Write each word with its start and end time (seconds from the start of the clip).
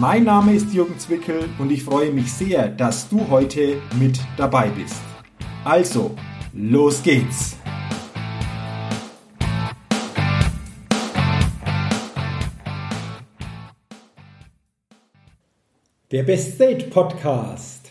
Mein 0.00 0.22
Name 0.22 0.54
ist 0.54 0.72
Jürgen 0.72 0.96
Zwickel 0.96 1.48
und 1.58 1.72
ich 1.72 1.82
freue 1.82 2.12
mich 2.12 2.32
sehr, 2.32 2.68
dass 2.68 3.08
du 3.08 3.28
heute 3.30 3.82
mit 3.98 4.20
dabei 4.36 4.68
bist. 4.68 5.02
Also, 5.64 6.14
los 6.52 7.02
geht's! 7.02 7.56
Der 16.12 16.22
Best 16.22 16.54
State 16.54 16.90
Podcast. 16.90 17.90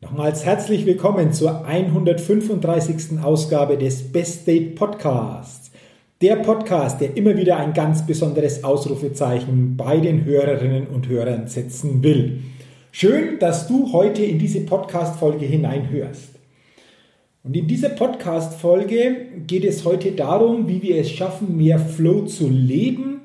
Nochmals 0.00 0.44
herzlich 0.44 0.86
willkommen 0.86 1.32
zur 1.32 1.64
135. 1.64 3.20
Ausgabe 3.20 3.76
des 3.76 4.12
Best 4.12 4.42
State 4.42 4.76
Podcasts. 4.76 5.72
Der 6.20 6.34
Podcast, 6.34 7.00
der 7.00 7.16
immer 7.16 7.36
wieder 7.36 7.58
ein 7.58 7.72
ganz 7.72 8.04
besonderes 8.04 8.64
Ausrufezeichen 8.64 9.76
bei 9.76 9.98
den 9.98 10.24
Hörerinnen 10.24 10.88
und 10.88 11.06
Hörern 11.06 11.46
setzen 11.46 12.02
will. 12.02 12.40
Schön, 12.90 13.38
dass 13.38 13.68
du 13.68 13.92
heute 13.92 14.24
in 14.24 14.40
diese 14.40 14.62
Podcast-Folge 14.62 15.46
hineinhörst. 15.46 16.30
Und 17.44 17.56
in 17.56 17.68
dieser 17.68 17.90
Podcast-Folge 17.90 19.26
geht 19.46 19.64
es 19.64 19.84
heute 19.84 20.10
darum, 20.10 20.66
wie 20.66 20.82
wir 20.82 20.96
es 20.96 21.08
schaffen, 21.08 21.56
mehr 21.56 21.78
Flow 21.78 22.22
zu 22.22 22.48
leben 22.48 23.20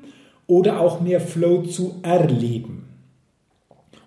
oder 0.46 0.78
auch 0.78 1.00
mehr 1.00 1.20
Flow 1.20 1.62
zu 1.62 1.96
erleben. 2.04 2.84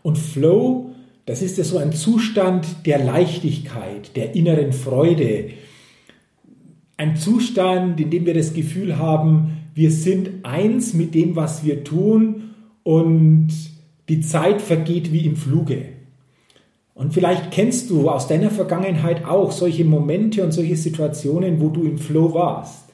Und 0.02 0.18
Flow, 0.18 0.92
das 1.26 1.42
ist 1.42 1.58
ja 1.58 1.66
so 1.66 1.78
ein 1.78 1.92
Zustand 1.92 2.66
der 2.86 3.04
Leichtigkeit, 3.04 4.16
der 4.16 4.34
inneren 4.34 4.72
Freude, 4.72 5.50
ein 6.98 7.16
Zustand, 7.16 8.00
in 8.00 8.10
dem 8.10 8.26
wir 8.26 8.34
das 8.34 8.54
Gefühl 8.54 8.98
haben, 8.98 9.60
wir 9.76 9.92
sind 9.92 10.44
eins 10.44 10.94
mit 10.94 11.14
dem, 11.14 11.36
was 11.36 11.64
wir 11.64 11.84
tun 11.84 12.56
und 12.84 13.50
die 14.10 14.22
Zeit 14.22 14.62
vergeht 14.62 15.14
wie 15.14 15.26
im 15.26 15.36
Fluge. 15.36 15.90
Und 16.96 17.14
vielleicht 17.14 17.52
kennst 17.52 17.92
du 17.92 18.10
aus 18.10 18.28
deiner 18.28 18.50
Vergangenheit 18.50 19.24
auch 19.26 19.52
solche 19.52 19.86
Momente 19.86 20.44
und 20.44 20.52
solche 20.52 20.76
Situationen, 20.76 21.62
wo 21.62 21.70
du 21.70 21.84
im 21.84 22.00
Flow 22.00 22.34
warst. 22.34 22.86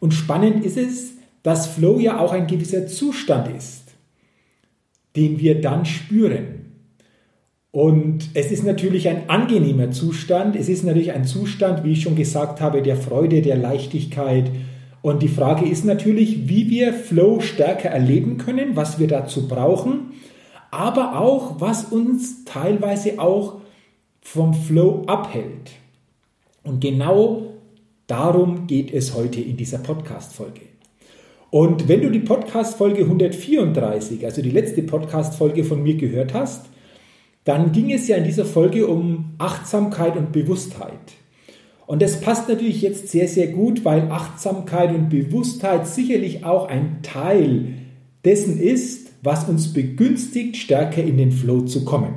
Und 0.00 0.12
spannend 0.12 0.64
ist 0.64 0.76
es, 0.76 1.12
dass 1.44 1.68
Flow 1.68 2.00
ja 2.00 2.18
auch 2.18 2.32
ein 2.32 2.48
gewisser 2.48 2.88
Zustand 2.88 3.54
ist, 3.56 3.94
den 5.14 5.38
wir 5.38 5.60
dann 5.60 5.84
spüren. 5.84 6.61
Und 7.72 8.28
es 8.34 8.52
ist 8.52 8.64
natürlich 8.64 9.08
ein 9.08 9.30
angenehmer 9.30 9.90
Zustand. 9.90 10.56
Es 10.56 10.68
ist 10.68 10.84
natürlich 10.84 11.12
ein 11.12 11.24
Zustand, 11.24 11.84
wie 11.84 11.92
ich 11.92 12.02
schon 12.02 12.16
gesagt 12.16 12.60
habe, 12.60 12.82
der 12.82 12.96
Freude, 12.96 13.40
der 13.40 13.56
Leichtigkeit. 13.56 14.50
Und 15.00 15.22
die 15.22 15.28
Frage 15.28 15.66
ist 15.66 15.84
natürlich, 15.86 16.48
wie 16.48 16.68
wir 16.68 16.92
Flow 16.92 17.40
stärker 17.40 17.88
erleben 17.88 18.36
können, 18.36 18.76
was 18.76 18.98
wir 18.98 19.08
dazu 19.08 19.48
brauchen, 19.48 20.12
aber 20.70 21.18
auch, 21.18 21.60
was 21.60 21.84
uns 21.84 22.44
teilweise 22.44 23.18
auch 23.18 23.60
vom 24.20 24.52
Flow 24.52 25.04
abhält. 25.06 25.72
Und 26.62 26.80
genau 26.80 27.54
darum 28.06 28.66
geht 28.66 28.92
es 28.92 29.14
heute 29.14 29.40
in 29.40 29.56
dieser 29.56 29.78
Podcast-Folge. 29.78 30.60
Und 31.50 31.88
wenn 31.88 32.02
du 32.02 32.10
die 32.10 32.20
Podcast-Folge 32.20 33.02
134, 33.02 34.24
also 34.26 34.42
die 34.42 34.50
letzte 34.50 34.82
Podcast-Folge 34.82 35.64
von 35.64 35.82
mir 35.82 35.96
gehört 35.96 36.34
hast, 36.34 36.66
dann 37.44 37.72
ging 37.72 37.90
es 37.90 38.08
ja 38.08 38.16
in 38.16 38.24
dieser 38.24 38.44
Folge 38.44 38.86
um 38.86 39.34
Achtsamkeit 39.38 40.16
und 40.16 40.32
Bewusstheit. 40.32 40.98
Und 41.86 42.00
das 42.00 42.20
passt 42.20 42.48
natürlich 42.48 42.80
jetzt 42.80 43.08
sehr, 43.08 43.28
sehr 43.28 43.48
gut, 43.48 43.84
weil 43.84 44.10
Achtsamkeit 44.10 44.94
und 44.94 45.08
Bewusstheit 45.08 45.86
sicherlich 45.86 46.44
auch 46.44 46.68
ein 46.68 47.02
Teil 47.02 47.74
dessen 48.24 48.60
ist, 48.60 49.10
was 49.22 49.48
uns 49.48 49.72
begünstigt, 49.72 50.56
stärker 50.56 51.02
in 51.02 51.16
den 51.16 51.32
Flow 51.32 51.62
zu 51.62 51.84
kommen. 51.84 52.14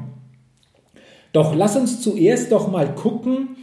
Doch 1.33 1.53
lass 1.53 1.75
uns 1.75 2.01
zuerst 2.01 2.51
doch 2.51 2.71
mal 2.71 2.95
gucken, 2.95 3.57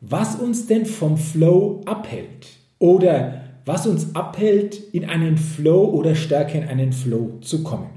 was 0.00 0.36
uns 0.36 0.66
denn 0.66 0.86
vom 0.86 1.18
Flow 1.18 1.82
abhält 1.84 2.46
oder 2.78 3.42
was 3.66 3.86
uns 3.86 4.14
abhält, 4.14 4.80
in 4.94 5.04
einen 5.04 5.36
Flow 5.36 5.84
oder 5.84 6.14
stärker 6.14 6.62
in 6.62 6.68
einen 6.68 6.92
Flow 6.92 7.32
zu 7.42 7.62
kommen. 7.62 7.90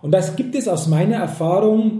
Und 0.00 0.12
das 0.12 0.36
gibt 0.36 0.54
es 0.54 0.68
aus 0.68 0.88
meiner 0.88 1.16
Erfahrung 1.16 1.99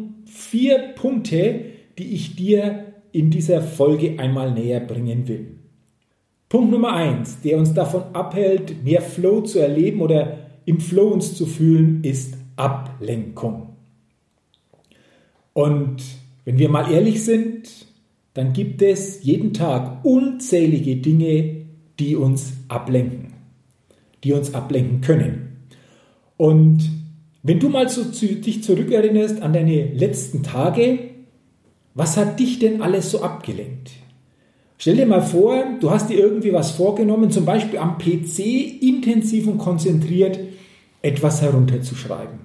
vier 0.50 0.78
Punkte, 0.96 1.64
die 1.96 2.12
ich 2.12 2.34
dir 2.34 2.92
in 3.12 3.30
dieser 3.30 3.62
Folge 3.62 4.18
einmal 4.18 4.52
näher 4.52 4.80
bringen 4.80 5.28
will. 5.28 5.58
Punkt 6.48 6.72
Nummer 6.72 6.92
eins, 6.92 7.40
der 7.42 7.56
uns 7.58 7.72
davon 7.72 8.02
abhält, 8.14 8.82
mehr 8.82 9.00
Flow 9.00 9.42
zu 9.42 9.60
erleben 9.60 10.00
oder 10.00 10.38
im 10.64 10.80
Flow 10.80 11.08
uns 11.08 11.36
zu 11.36 11.46
fühlen, 11.46 12.02
ist 12.02 12.34
Ablenkung. 12.56 13.76
Und 15.52 16.02
wenn 16.44 16.58
wir 16.58 16.68
mal 16.68 16.90
ehrlich 16.90 17.24
sind, 17.24 17.86
dann 18.34 18.52
gibt 18.52 18.82
es 18.82 19.22
jeden 19.22 19.52
Tag 19.52 20.04
unzählige 20.04 20.96
Dinge, 20.96 21.66
die 22.00 22.16
uns 22.16 22.54
ablenken, 22.66 23.34
die 24.24 24.32
uns 24.32 24.52
ablenken 24.52 25.00
können. 25.00 25.66
Und 26.36 26.99
wenn 27.42 27.58
du 27.58 27.68
mal 27.68 27.88
so 27.88 28.04
zu, 28.04 28.26
dich 28.26 28.62
zurückerinnerst 28.62 29.42
an 29.42 29.52
deine 29.52 29.92
letzten 29.94 30.42
Tage, 30.42 30.98
was 31.94 32.16
hat 32.16 32.38
dich 32.38 32.58
denn 32.58 32.82
alles 32.82 33.10
so 33.10 33.22
abgelenkt? 33.22 33.90
Stell 34.78 34.96
dir 34.96 35.06
mal 35.06 35.22
vor, 35.22 35.62
du 35.80 35.90
hast 35.90 36.08
dir 36.08 36.18
irgendwie 36.18 36.52
was 36.52 36.70
vorgenommen, 36.70 37.30
zum 37.30 37.44
Beispiel 37.44 37.78
am 37.78 37.98
PC 37.98 38.82
intensiv 38.82 39.46
und 39.46 39.58
konzentriert 39.58 40.38
etwas 41.02 41.42
herunterzuschreiben. 41.42 42.40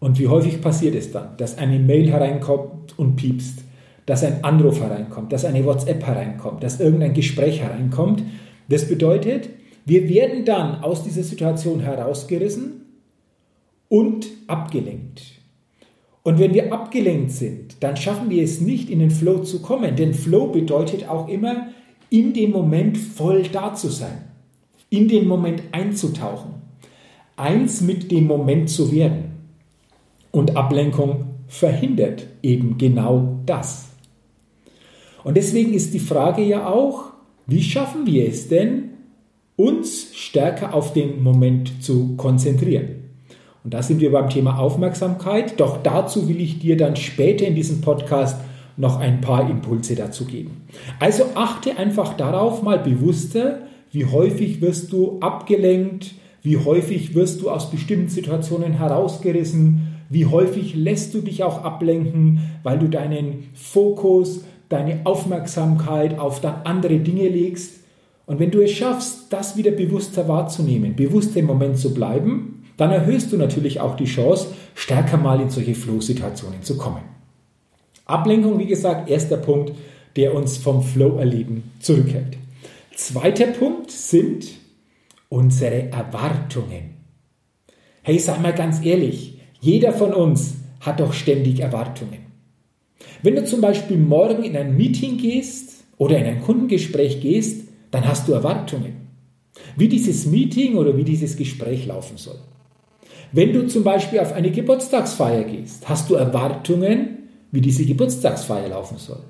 Und 0.00 0.18
wie 0.18 0.28
häufig 0.28 0.60
passiert 0.60 0.94
es 0.94 1.10
dann, 1.10 1.36
dass 1.36 1.58
eine 1.58 1.78
Mail 1.78 2.10
hereinkommt 2.10 2.96
und 2.98 3.16
piepst, 3.16 3.64
dass 4.06 4.22
ein 4.22 4.44
Anruf 4.44 4.80
hereinkommt, 4.80 5.32
dass 5.32 5.44
eine 5.44 5.64
WhatsApp 5.64 6.06
hereinkommt, 6.06 6.62
dass 6.62 6.80
irgendein 6.80 7.14
Gespräch 7.14 7.60
hereinkommt. 7.60 8.22
Das 8.68 8.86
bedeutet, 8.88 9.48
wir 9.84 10.08
werden 10.08 10.44
dann 10.44 10.82
aus 10.82 11.02
dieser 11.02 11.24
Situation 11.24 11.80
herausgerissen 11.80 12.77
und 13.88 14.26
abgelenkt. 14.46 15.38
Und 16.22 16.38
wenn 16.38 16.52
wir 16.52 16.72
abgelenkt 16.72 17.30
sind, 17.30 17.82
dann 17.82 17.96
schaffen 17.96 18.28
wir 18.28 18.42
es 18.42 18.60
nicht, 18.60 18.90
in 18.90 18.98
den 18.98 19.10
Flow 19.10 19.38
zu 19.38 19.62
kommen. 19.62 19.96
Denn 19.96 20.12
Flow 20.12 20.48
bedeutet 20.48 21.08
auch 21.08 21.26
immer, 21.28 21.68
in 22.10 22.34
dem 22.34 22.50
Moment 22.50 22.98
voll 22.98 23.44
da 23.44 23.74
zu 23.74 23.88
sein, 23.88 24.24
in 24.90 25.08
den 25.08 25.26
Moment 25.26 25.62
einzutauchen, 25.72 26.54
eins 27.36 27.80
mit 27.80 28.10
dem 28.10 28.26
Moment 28.26 28.68
zu 28.68 28.92
werden. 28.92 29.36
Und 30.30 30.56
Ablenkung 30.56 31.26
verhindert 31.46 32.26
eben 32.42 32.76
genau 32.76 33.40
das. 33.46 33.88
Und 35.24 35.36
deswegen 35.36 35.72
ist 35.72 35.94
die 35.94 35.98
Frage 35.98 36.42
ja 36.42 36.68
auch, 36.68 37.04
wie 37.46 37.62
schaffen 37.62 38.06
wir 38.06 38.28
es 38.28 38.48
denn, 38.48 38.90
uns 39.56 40.14
stärker 40.14 40.74
auf 40.74 40.92
den 40.92 41.22
Moment 41.22 41.82
zu 41.82 42.16
konzentrieren? 42.16 43.07
Und 43.68 43.74
da 43.74 43.82
sind 43.82 44.00
wir 44.00 44.10
beim 44.12 44.30
Thema 44.30 44.58
Aufmerksamkeit. 44.58 45.60
Doch 45.60 45.82
dazu 45.82 46.26
will 46.26 46.40
ich 46.40 46.58
dir 46.58 46.78
dann 46.78 46.96
später 46.96 47.46
in 47.46 47.54
diesem 47.54 47.82
Podcast 47.82 48.38
noch 48.78 48.98
ein 48.98 49.20
paar 49.20 49.50
Impulse 49.50 49.94
dazu 49.94 50.24
geben. 50.24 50.62
Also 51.00 51.24
achte 51.34 51.76
einfach 51.76 52.14
darauf 52.14 52.62
mal 52.62 52.78
bewusster, 52.78 53.58
wie 53.92 54.06
häufig 54.06 54.62
wirst 54.62 54.90
du 54.90 55.20
abgelenkt, 55.20 56.14
wie 56.42 56.56
häufig 56.56 57.14
wirst 57.14 57.42
du 57.42 57.50
aus 57.50 57.70
bestimmten 57.70 58.08
Situationen 58.08 58.72
herausgerissen, 58.72 59.88
wie 60.08 60.24
häufig 60.24 60.74
lässt 60.74 61.12
du 61.12 61.20
dich 61.20 61.42
auch 61.42 61.62
ablenken, 61.62 62.40
weil 62.62 62.78
du 62.78 62.88
deinen 62.88 63.50
Fokus, 63.52 64.44
deine 64.70 65.00
Aufmerksamkeit 65.04 66.18
auf 66.18 66.40
dann 66.40 66.62
andere 66.64 67.00
Dinge 67.00 67.28
legst. 67.28 67.80
Und 68.24 68.38
wenn 68.38 68.50
du 68.50 68.62
es 68.62 68.70
schaffst, 68.70 69.26
das 69.28 69.58
wieder 69.58 69.72
bewusster 69.72 70.26
wahrzunehmen, 70.26 70.96
bewusster 70.96 71.40
im 71.40 71.46
Moment 71.46 71.76
zu 71.76 71.92
bleiben, 71.92 72.57
dann 72.78 72.92
erhöhst 72.92 73.30
du 73.32 73.36
natürlich 73.36 73.80
auch 73.80 73.96
die 73.96 74.06
Chance, 74.06 74.48
stärker 74.74 75.18
mal 75.18 75.40
in 75.40 75.50
solche 75.50 75.74
Flow-Situationen 75.74 76.62
zu 76.62 76.78
kommen. 76.78 77.02
Ablenkung, 78.06 78.58
wie 78.58 78.66
gesagt, 78.66 79.10
erster 79.10 79.36
Punkt, 79.36 79.72
der 80.16 80.34
uns 80.34 80.56
vom 80.56 80.82
Flow-Erleben 80.82 81.64
zurückhält. 81.80 82.38
Zweiter 82.94 83.48
Punkt 83.48 83.90
sind 83.90 84.46
unsere 85.28 85.90
Erwartungen. 85.90 86.94
Hey, 88.02 88.18
sag 88.18 88.40
mal 88.40 88.54
ganz 88.54 88.84
ehrlich, 88.84 89.40
jeder 89.60 89.92
von 89.92 90.14
uns 90.14 90.54
hat 90.80 91.00
doch 91.00 91.12
ständig 91.12 91.60
Erwartungen. 91.60 92.26
Wenn 93.22 93.34
du 93.34 93.44
zum 93.44 93.60
Beispiel 93.60 93.98
morgen 93.98 94.44
in 94.44 94.56
ein 94.56 94.76
Meeting 94.76 95.18
gehst 95.18 95.84
oder 95.96 96.16
in 96.16 96.26
ein 96.26 96.40
Kundengespräch 96.42 97.20
gehst, 97.20 97.68
dann 97.90 98.06
hast 98.06 98.28
du 98.28 98.32
Erwartungen, 98.32 99.08
wie 99.76 99.88
dieses 99.88 100.26
Meeting 100.26 100.76
oder 100.76 100.96
wie 100.96 101.04
dieses 101.04 101.36
Gespräch 101.36 101.86
laufen 101.86 102.16
soll. 102.16 102.38
Wenn 103.32 103.52
du 103.52 103.66
zum 103.66 103.84
Beispiel 103.84 104.20
auf 104.20 104.32
eine 104.32 104.50
Geburtstagsfeier 104.50 105.44
gehst, 105.44 105.88
hast 105.88 106.08
du 106.08 106.14
Erwartungen, 106.14 107.28
wie 107.50 107.60
diese 107.60 107.84
Geburtstagsfeier 107.84 108.68
laufen 108.68 108.98
soll. 108.98 109.20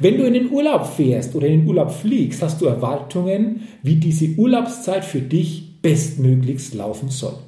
Wenn 0.00 0.18
du 0.18 0.24
in 0.24 0.34
den 0.34 0.50
Urlaub 0.50 0.86
fährst 0.86 1.34
oder 1.34 1.46
in 1.46 1.60
den 1.60 1.68
Urlaub 1.68 1.90
fliegst, 1.90 2.42
hast 2.42 2.60
du 2.60 2.66
Erwartungen, 2.66 3.62
wie 3.82 3.96
diese 3.96 4.36
Urlaubszeit 4.36 5.04
für 5.04 5.20
dich 5.20 5.80
bestmöglichst 5.80 6.74
laufen 6.74 7.08
soll. 7.08 7.38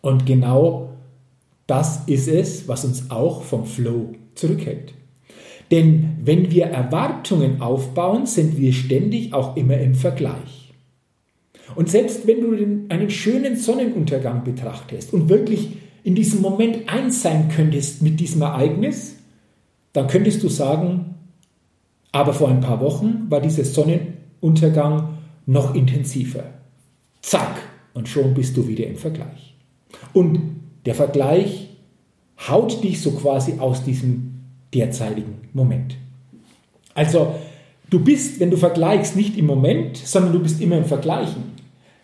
Und 0.00 0.26
genau 0.26 0.90
das 1.68 2.02
ist 2.06 2.28
es, 2.28 2.66
was 2.66 2.84
uns 2.84 3.10
auch 3.10 3.42
vom 3.42 3.64
Flow 3.64 4.12
zurückhält. 4.34 4.94
Denn 5.70 6.18
wenn 6.22 6.50
wir 6.50 6.66
Erwartungen 6.66 7.62
aufbauen, 7.62 8.26
sind 8.26 8.58
wir 8.58 8.72
ständig 8.72 9.32
auch 9.32 9.56
immer 9.56 9.78
im 9.78 9.94
Vergleich. 9.94 10.61
Und 11.74 11.90
selbst 11.90 12.26
wenn 12.26 12.40
du 12.40 12.52
einen 12.88 13.10
schönen 13.10 13.56
Sonnenuntergang 13.56 14.44
betrachtest 14.44 15.12
und 15.12 15.28
wirklich 15.28 15.76
in 16.04 16.14
diesem 16.14 16.40
Moment 16.40 16.88
eins 16.88 17.22
sein 17.22 17.48
könntest 17.48 18.02
mit 18.02 18.20
diesem 18.20 18.42
Ereignis, 18.42 19.16
dann 19.92 20.08
könntest 20.08 20.42
du 20.42 20.48
sagen, 20.48 21.14
aber 22.12 22.32
vor 22.34 22.48
ein 22.48 22.60
paar 22.60 22.80
Wochen 22.80 23.26
war 23.28 23.40
dieser 23.40 23.64
Sonnenuntergang 23.64 25.18
noch 25.46 25.74
intensiver. 25.74 26.44
Zack, 27.20 27.62
und 27.94 28.08
schon 28.08 28.34
bist 28.34 28.56
du 28.56 28.66
wieder 28.66 28.86
im 28.86 28.96
Vergleich. 28.96 29.54
Und 30.12 30.40
der 30.86 30.94
Vergleich 30.94 31.68
haut 32.48 32.82
dich 32.82 33.00
so 33.00 33.12
quasi 33.12 33.54
aus 33.58 33.84
diesem 33.84 34.40
derzeitigen 34.74 35.48
Moment. 35.52 35.96
Also, 36.94 37.34
du 37.90 38.00
bist, 38.00 38.40
wenn 38.40 38.50
du 38.50 38.56
vergleichst, 38.56 39.16
nicht 39.16 39.36
im 39.36 39.46
Moment, 39.46 39.96
sondern 39.96 40.32
du 40.32 40.40
bist 40.40 40.60
immer 40.60 40.78
im 40.78 40.84
Vergleichen 40.84 41.51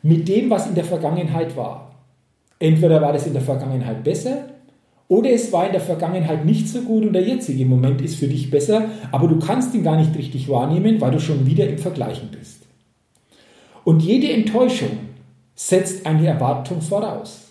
mit 0.02 0.28
dem, 0.28 0.50
was 0.50 0.66
in 0.66 0.74
der 0.74 0.84
Vergangenheit 0.84 1.56
war. 1.56 1.94
Entweder 2.58 3.00
war 3.00 3.12
das 3.12 3.26
in 3.26 3.32
der 3.32 3.42
Vergangenheit 3.42 4.02
besser 4.04 4.44
oder 5.08 5.30
es 5.30 5.52
war 5.52 5.66
in 5.66 5.72
der 5.72 5.80
Vergangenheit 5.80 6.44
nicht 6.44 6.68
so 6.68 6.82
gut 6.82 7.04
und 7.04 7.12
der 7.14 7.22
jetzige 7.22 7.64
Moment 7.64 8.00
ist 8.02 8.16
für 8.16 8.28
dich 8.28 8.50
besser, 8.50 8.90
aber 9.10 9.28
du 9.28 9.38
kannst 9.38 9.74
ihn 9.74 9.82
gar 9.82 9.96
nicht 9.96 10.16
richtig 10.16 10.48
wahrnehmen, 10.48 11.00
weil 11.00 11.12
du 11.12 11.20
schon 11.20 11.46
wieder 11.46 11.66
im 11.68 11.78
Vergleichen 11.78 12.28
bist. 12.30 12.62
Und 13.84 14.02
jede 14.02 14.30
Enttäuschung 14.30 14.90
setzt 15.54 16.04
eine 16.04 16.26
Erwartung 16.26 16.82
voraus. 16.82 17.46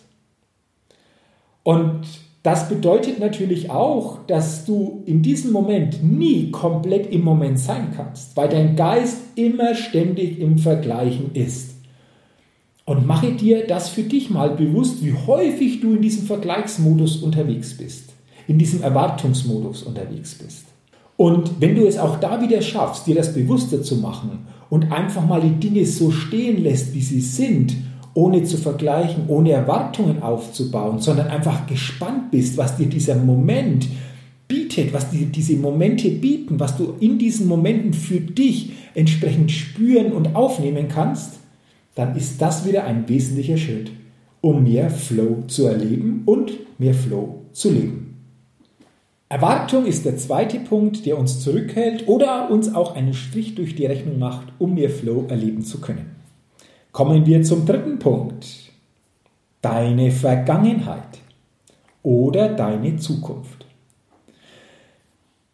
Und 1.64 2.06
das 2.44 2.70
bedeutet 2.70 3.20
natürlich 3.20 3.72
auch, 3.72 4.20
dass 4.28 4.64
du 4.64 5.04
in 5.06 5.22
diesem 5.22 5.52
Moment 5.52 6.04
nie 6.04 6.52
komplett 6.52 7.12
im 7.12 7.24
Moment 7.24 7.60
sein 7.60 7.92
kannst, 7.96 8.38
weil 8.38 8.48
dein 8.50 8.76
Geist 8.76 9.18
immer 9.36 9.74
ständig 9.74 10.40
im 10.40 10.60
Vergleichen 10.60 11.32
ist. 11.34 11.77
Und 12.88 13.06
mache 13.06 13.34
dir 13.34 13.68
das 13.68 13.90
für 13.90 14.04
dich 14.04 14.30
mal 14.30 14.52
bewusst, 14.52 15.04
wie 15.04 15.14
häufig 15.14 15.82
du 15.82 15.96
in 15.96 16.02
diesem 16.02 16.26
Vergleichsmodus 16.26 17.18
unterwegs 17.18 17.76
bist, 17.76 18.14
in 18.48 18.58
diesem 18.58 18.82
Erwartungsmodus 18.82 19.84
unterwegs 19.84 20.36
bist. 20.36 20.68
Und 21.18 21.60
wenn 21.60 21.76
du 21.76 21.86
es 21.86 21.98
auch 21.98 22.18
da 22.22 22.42
wieder 22.42 22.62
schaffst, 22.62 23.06
dir 23.06 23.16
das 23.16 23.34
bewusster 23.34 23.82
zu 23.84 23.98
machen 23.98 24.48
und 24.70 24.90
einfach 24.90 25.28
mal 25.28 25.42
die 25.42 25.60
Dinge 25.60 25.86
so 25.86 26.12
stehen 26.12 26.64
lässt, 26.64 26.94
wie 26.94 27.02
sie 27.02 27.20
sind, 27.20 27.76
ohne 28.14 28.46
zu 28.46 28.56
vergleichen, 28.56 29.26
ohne 29.28 29.52
Erwartungen 29.52 30.24
aufzubauen, 30.24 31.00
sondern 31.00 31.28
einfach 31.28 31.68
gespannt 31.68 32.32
bist, 32.32 32.56
was 32.56 32.78
dir 32.78 32.88
dieser 32.88 33.16
Moment 33.16 33.86
bietet, 34.48 34.94
was 34.94 35.10
dir 35.10 35.26
diese 35.26 35.58
Momente 35.58 36.10
bieten, 36.10 36.58
was 36.58 36.78
du 36.78 36.94
in 37.02 37.18
diesen 37.18 37.50
Momenten 37.50 37.92
für 37.92 38.22
dich 38.22 38.72
entsprechend 38.96 39.52
spüren 39.52 40.14
und 40.14 40.38
aufnehmen 40.38 40.88
kannst, 40.88 41.37
dann 41.98 42.16
ist 42.16 42.40
das 42.44 42.64
wieder 42.68 42.84
ein 42.84 43.10
wesentlicher 43.10 43.58
Schritt, 43.58 43.90
um 44.40 44.64
mehr 44.64 44.92
Flow 44.92 45.44
zu 45.48 45.66
erleben 45.66 46.22
und 46.26 46.52
mehr 46.78 46.94
Flow 46.94 47.46
zu 47.54 47.72
leben. 47.72 48.24
Erwartung 49.30 49.88
ist 49.88 50.06
der 50.06 50.16
zweite 50.16 50.60
Punkt, 50.60 51.08
der 51.08 51.18
uns 51.18 51.40
zurückhält 51.42 52.08
oder 52.08 52.52
uns 52.52 52.74
auch 52.74 52.96
einen 52.96 53.16
Strich 53.16 53.56
durch 53.56 53.74
die 53.74 53.88
Rechnung 53.88 54.20
macht, 54.20 54.48
um 54.60 54.76
mehr 54.76 54.92
Flow 54.92 55.26
erleben 55.28 55.64
zu 55.64 55.82
können. 55.82 56.16
Kommen 56.92 57.26
wir 57.26 57.42
zum 57.42 57.66
dritten 57.66 57.98
Punkt. 57.98 58.46
Deine 59.64 60.12
Vergangenheit 60.12 61.18
oder 62.04 62.48
deine 62.48 62.98
Zukunft. 62.98 63.66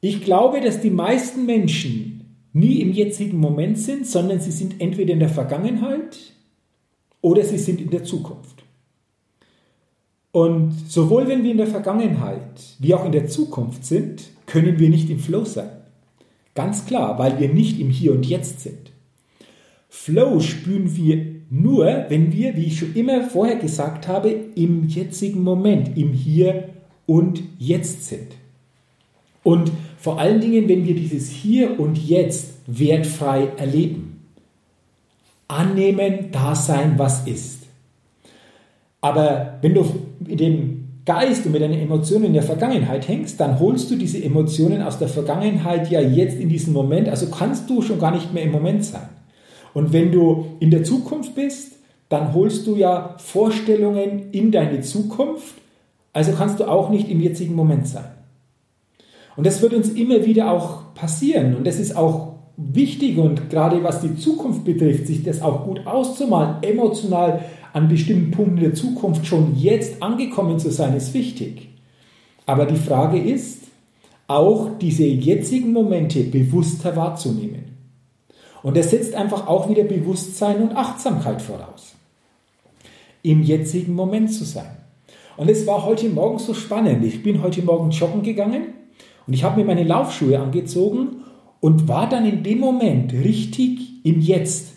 Ich 0.01 0.25
glaube, 0.25 0.59
dass 0.59 0.81
die 0.81 0.89
meisten 0.89 1.45
Menschen 1.45 2.37
nie 2.51 2.81
im 2.81 2.91
jetzigen 2.91 3.39
Moment 3.39 3.79
sind, 3.79 4.05
sondern 4.05 4.41
sie 4.41 4.51
sind 4.51 4.81
entweder 4.81 5.13
in 5.13 5.19
der 5.19 5.29
Vergangenheit 5.29 6.32
oder 7.23 7.43
sie 7.43 7.57
sind 7.57 7.81
in 7.81 7.89
der 7.89 8.03
Zukunft. 8.03 8.63
Und 10.31 10.73
sowohl 10.87 11.27
wenn 11.27 11.43
wir 11.43 11.51
in 11.51 11.57
der 11.57 11.67
Vergangenheit 11.67 12.75
wie 12.79 12.93
auch 12.93 13.05
in 13.05 13.11
der 13.11 13.27
Zukunft 13.27 13.85
sind, 13.85 14.23
können 14.45 14.77
wir 14.77 14.89
nicht 14.89 15.09
im 15.09 15.19
Flow 15.19 15.45
sein. 15.45 15.69
Ganz 16.53 16.85
klar, 16.85 17.17
weil 17.17 17.39
wir 17.39 17.49
nicht 17.49 17.79
im 17.79 17.89
Hier 17.89 18.11
und 18.11 18.25
Jetzt 18.25 18.59
sind. 18.59 18.91
Flow 19.89 20.39
spüren 20.39 20.95
wir 20.95 21.25
nur, 21.49 22.05
wenn 22.09 22.33
wir, 22.33 22.57
wie 22.57 22.65
ich 22.65 22.79
schon 22.79 22.93
immer 22.93 23.23
vorher 23.23 23.55
gesagt 23.55 24.07
habe, 24.07 24.29
im 24.55 24.87
jetzigen 24.87 25.43
Moment, 25.43 25.97
im 25.97 26.11
Hier 26.11 26.69
und 27.05 27.41
Jetzt 27.57 28.09
sind. 28.09 28.35
Und 29.43 29.71
vor 29.97 30.19
allen 30.19 30.41
Dingen, 30.41 30.67
wenn 30.67 30.85
wir 30.85 30.95
dieses 30.95 31.29
Hier 31.29 31.79
und 31.79 31.97
Jetzt 31.97 32.55
wertfrei 32.67 33.47
erleben 33.57 34.12
annehmen, 35.53 36.29
da 36.31 36.55
sein, 36.55 36.93
was 36.97 37.27
ist. 37.27 37.63
Aber 39.01 39.57
wenn 39.61 39.73
du 39.73 39.85
mit 40.19 40.39
dem 40.39 40.83
Geist 41.05 41.45
und 41.45 41.51
mit 41.51 41.61
deinen 41.61 41.79
Emotionen 41.79 42.25
in 42.25 42.33
der 42.33 42.43
Vergangenheit 42.43 43.07
hängst, 43.07 43.39
dann 43.39 43.59
holst 43.59 43.91
du 43.91 43.97
diese 43.97 44.23
Emotionen 44.23 44.81
aus 44.81 44.99
der 44.99 45.09
Vergangenheit 45.09 45.91
ja 45.91 45.99
jetzt 45.99 46.39
in 46.39 46.47
diesen 46.47 46.71
Moment, 46.71 47.09
also 47.09 47.27
kannst 47.27 47.69
du 47.69 47.81
schon 47.81 47.99
gar 47.99 48.11
nicht 48.11 48.33
mehr 48.33 48.43
im 48.43 48.51
Moment 48.51 48.85
sein. 48.85 49.09
Und 49.73 49.91
wenn 49.91 50.11
du 50.11 50.45
in 50.59 50.71
der 50.71 50.83
Zukunft 50.83 51.35
bist, 51.35 51.73
dann 52.07 52.33
holst 52.33 52.67
du 52.67 52.77
ja 52.77 53.15
Vorstellungen 53.17 54.31
in 54.31 54.51
deine 54.51 54.81
Zukunft, 54.81 55.55
also 56.13 56.31
kannst 56.31 56.59
du 56.59 56.65
auch 56.65 56.89
nicht 56.89 57.09
im 57.09 57.19
jetzigen 57.19 57.55
Moment 57.55 57.87
sein. 57.87 58.05
Und 59.35 59.45
das 59.45 59.61
wird 59.61 59.73
uns 59.73 59.89
immer 59.89 60.25
wieder 60.25 60.51
auch 60.51 60.93
passieren 60.93 61.55
und 61.55 61.65
das 61.67 61.79
ist 61.79 61.97
auch 61.97 62.32
wichtig 62.57 63.17
und 63.17 63.49
gerade 63.49 63.83
was 63.83 64.01
die 64.01 64.15
Zukunft 64.15 64.63
betrifft, 64.63 65.07
sich 65.07 65.23
das 65.23 65.41
auch 65.41 65.65
gut 65.65 65.85
auszumalen, 65.85 66.61
emotional 66.61 67.43
an 67.73 67.87
bestimmten 67.87 68.31
Punkten 68.31 68.57
der 68.57 68.73
Zukunft 68.75 69.25
schon 69.25 69.55
jetzt 69.55 70.01
angekommen 70.01 70.59
zu 70.59 70.69
sein, 70.69 70.95
ist 70.95 71.13
wichtig. 71.13 71.69
Aber 72.45 72.65
die 72.65 72.75
Frage 72.75 73.19
ist, 73.19 73.63
auch 74.27 74.69
diese 74.79 75.05
jetzigen 75.05 75.73
Momente 75.73 76.23
bewusster 76.23 76.95
wahrzunehmen. 76.95 77.77
Und 78.61 78.77
das 78.77 78.91
setzt 78.91 79.15
einfach 79.15 79.47
auch 79.47 79.69
wieder 79.69 79.83
Bewusstsein 79.83 80.61
und 80.61 80.75
Achtsamkeit 80.75 81.41
voraus. 81.41 81.95
Im 83.21 83.43
jetzigen 83.43 83.93
Moment 83.93 84.33
zu 84.33 84.45
sein. 84.45 84.77
Und 85.35 85.49
es 85.49 85.65
war 85.65 85.85
heute 85.85 86.09
Morgen 86.09 86.39
so 86.39 86.53
spannend. 86.53 87.03
Ich 87.03 87.23
bin 87.23 87.41
heute 87.41 87.61
Morgen 87.63 87.89
joggen 87.89 88.21
gegangen 88.21 88.67
und 89.25 89.33
ich 89.33 89.43
habe 89.43 89.59
mir 89.59 89.65
meine 89.65 89.83
Laufschuhe 89.83 90.39
angezogen 90.39 91.22
und 91.63 91.87
war 91.87 92.09
dann 92.09 92.25
in 92.25 92.43
dem 92.43 92.59
Moment 92.59 93.13
richtig 93.13 93.79
im 94.03 94.19
Jetzt. 94.19 94.73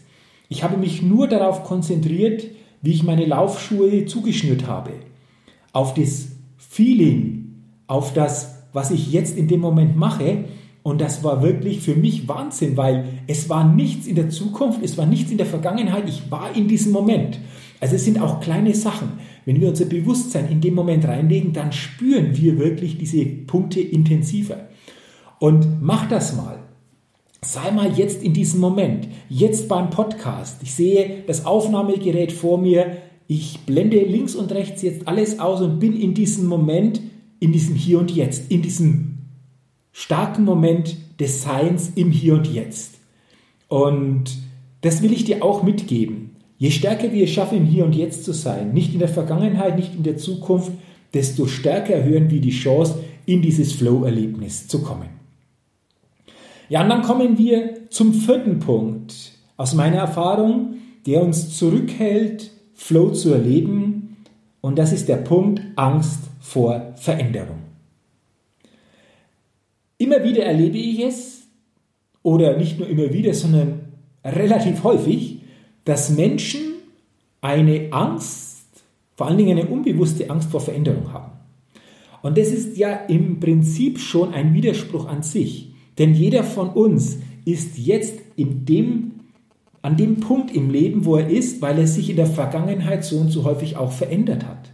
Ich 0.49 0.63
habe 0.63 0.77
mich 0.77 1.03
nur 1.03 1.27
darauf 1.27 1.65
konzentriert, 1.65 2.45
wie 2.81 2.93
ich 2.93 3.03
meine 3.03 3.25
Laufschuhe 3.25 4.07
zugeschnürt 4.07 4.69
habe. 4.69 4.93
Auf 5.73 5.95
das 5.95 6.29
Feeling, 6.57 7.55
auf 7.89 8.15
das, 8.15 8.69
was 8.73 8.93
ich 8.93 9.11
jetzt 9.11 9.37
in 9.37 9.49
dem 9.49 9.59
Moment 9.59 9.97
mache. 9.97 10.45
Und 10.85 11.01
das 11.01 11.25
war 11.25 11.43
wirklich 11.43 11.81
für 11.81 11.97
mich 11.97 12.29
Wahnsinn, 12.29 12.77
weil 12.77 13.05
es 13.27 13.49
war 13.49 13.67
nichts 13.67 14.07
in 14.07 14.15
der 14.15 14.31
Zukunft, 14.31 14.79
es 14.85 14.97
war 14.97 15.07
nichts 15.07 15.33
in 15.33 15.39
der 15.39 15.47
Vergangenheit, 15.47 16.09
ich 16.09 16.31
war 16.31 16.55
in 16.55 16.69
diesem 16.69 16.93
Moment. 16.93 17.41
Also 17.81 17.97
es 17.97 18.05
sind 18.05 18.21
auch 18.21 18.39
kleine 18.39 18.77
Sachen. 18.77 19.15
Wenn 19.45 19.61
wir 19.61 19.71
unser 19.71 19.87
Bewusstsein 19.87 20.49
in 20.49 20.61
dem 20.61 20.75
Moment 20.75 21.05
reinlegen, 21.05 21.53
dann 21.53 21.73
spüren 21.73 22.37
wir 22.37 22.61
wirklich 22.61 22.97
diese 22.97 23.25
Punkte 23.25 23.81
intensiver. 23.81 24.69
Und 25.41 25.83
mach 25.83 26.09
das 26.09 26.37
mal. 26.37 26.56
Sei 27.43 27.71
mal 27.71 27.97
jetzt 27.97 28.23
in 28.23 28.33
diesem 28.33 28.61
Moment, 28.61 29.09
jetzt 29.29 29.69
beim 29.69 29.91
Podcast. 29.91 30.63
Ich 30.63 30.75
sehe 30.75 31.23
das 31.27 31.45
Aufnahmegerät 31.45 32.33
vor 32.33 32.59
mir. 32.59 32.97
Ich 33.29 33.61
blende 33.67 33.99
links 34.01 34.35
und 34.35 34.53
rechts 34.53 34.83
jetzt 34.83 35.07
alles 35.07 35.39
aus 35.39 35.61
und 35.61 35.79
bin 35.79 35.99
in 35.99 36.15
diesem 36.15 36.47
Moment, 36.47 37.01
in 37.41 37.53
diesem 37.53 37.75
Hier 37.75 37.99
und 37.99 38.11
Jetzt, 38.11 38.51
in 38.51 38.63
diesem 38.63 39.19
starken 39.93 40.45
Moment 40.45 40.97
des 41.21 41.43
Seins 41.43 41.93
im 41.95 42.11
Hier 42.11 42.35
und 42.35 42.53
Jetzt. 42.53 42.95
Und 43.69 44.25
das 44.81 45.03
will 45.03 45.13
ich 45.13 45.25
dir 45.25 45.45
auch 45.45 45.63
mitgeben. 45.63 46.37
Je 46.59 46.71
stärker 46.71 47.13
wir 47.13 47.25
es 47.25 47.31
schaffen, 47.31 47.59
im 47.59 47.67
Hier 47.67 47.85
und 47.85 47.95
Jetzt 47.95 48.25
zu 48.25 48.33
sein, 48.33 48.73
nicht 48.73 48.93
in 48.93 48.99
der 48.99 49.09
Vergangenheit, 49.09 49.77
nicht 49.77 49.95
in 49.95 50.03
der 50.03 50.17
Zukunft, 50.17 50.73
desto 51.13 51.47
stärker 51.47 51.95
erhöhen 51.95 52.31
wir 52.31 52.41
die 52.41 52.51
Chance, 52.51 52.99
in 53.27 53.43
dieses 53.43 53.73
Flow-Erlebnis 53.73 54.69
zu 54.69 54.83
kommen. 54.83 55.16
Ja, 56.69 56.83
und 56.83 56.89
dann 56.89 57.03
kommen 57.03 57.39
wir 57.39 57.89
zum 57.91 58.13
vierten 58.13 58.59
Punkt 58.59 59.33
aus 59.57 59.75
meiner 59.75 59.99
Erfahrung, 59.99 60.75
der 61.07 61.23
uns 61.23 61.57
zurückhält, 61.57 62.51
Flow 62.75 63.11
zu 63.11 63.33
erleben. 63.33 64.17
Und 64.61 64.79
das 64.79 64.93
ist 64.93 65.09
der 65.09 65.17
Punkt 65.17 65.63
Angst 65.77 66.21
vor 66.41 66.95
Veränderung. 66.97 67.59
Immer 69.99 70.23
wieder 70.25 70.45
erlebe 70.45 70.77
ich 70.77 71.01
es, 71.01 71.37
oder 72.23 72.57
nicht 72.57 72.79
nur 72.79 72.89
immer 72.89 73.13
wieder, 73.13 73.33
sondern 73.33 73.83
relativ 74.25 74.83
häufig, 74.83 75.43
dass 75.85 76.11
Menschen 76.11 76.61
eine 77.41 77.93
Angst, 77.93 78.67
vor 79.15 79.29
allen 79.29 79.39
Dingen 79.39 79.57
eine 79.57 79.69
unbewusste 79.69 80.29
Angst 80.29 80.51
vor 80.51 80.61
Veränderung 80.61 81.13
haben. 81.13 81.31
Und 82.23 82.37
das 82.37 82.49
ist 82.49 82.77
ja 82.77 82.93
im 82.93 83.39
Prinzip 83.39 84.01
schon 84.01 84.35
ein 84.35 84.53
Widerspruch 84.53 85.07
an 85.07 85.23
sich. 85.23 85.66
Denn 85.99 86.15
jeder 86.15 86.45
von 86.45 86.71
uns 86.71 87.19
ist 87.45 87.79
jetzt 87.79 88.19
in 88.37 88.65
dem, 88.65 89.13
an 89.83 89.97
dem 89.97 90.21
Punkt 90.21 90.55
im 90.55 90.71
Leben, 90.71 91.05
wo 91.05 91.17
er 91.17 91.29
ist, 91.29 91.63
weil 91.63 91.79
er 91.79 91.87
sich 91.87 92.11
in 92.11 92.17
der 92.17 92.27
Vergangenheit 92.27 93.05
so 93.05 93.19
und 93.19 93.31
so 93.31 93.45
häufig 93.45 93.77
auch 93.77 93.93
verändert 93.93 94.47
hat. 94.47 94.71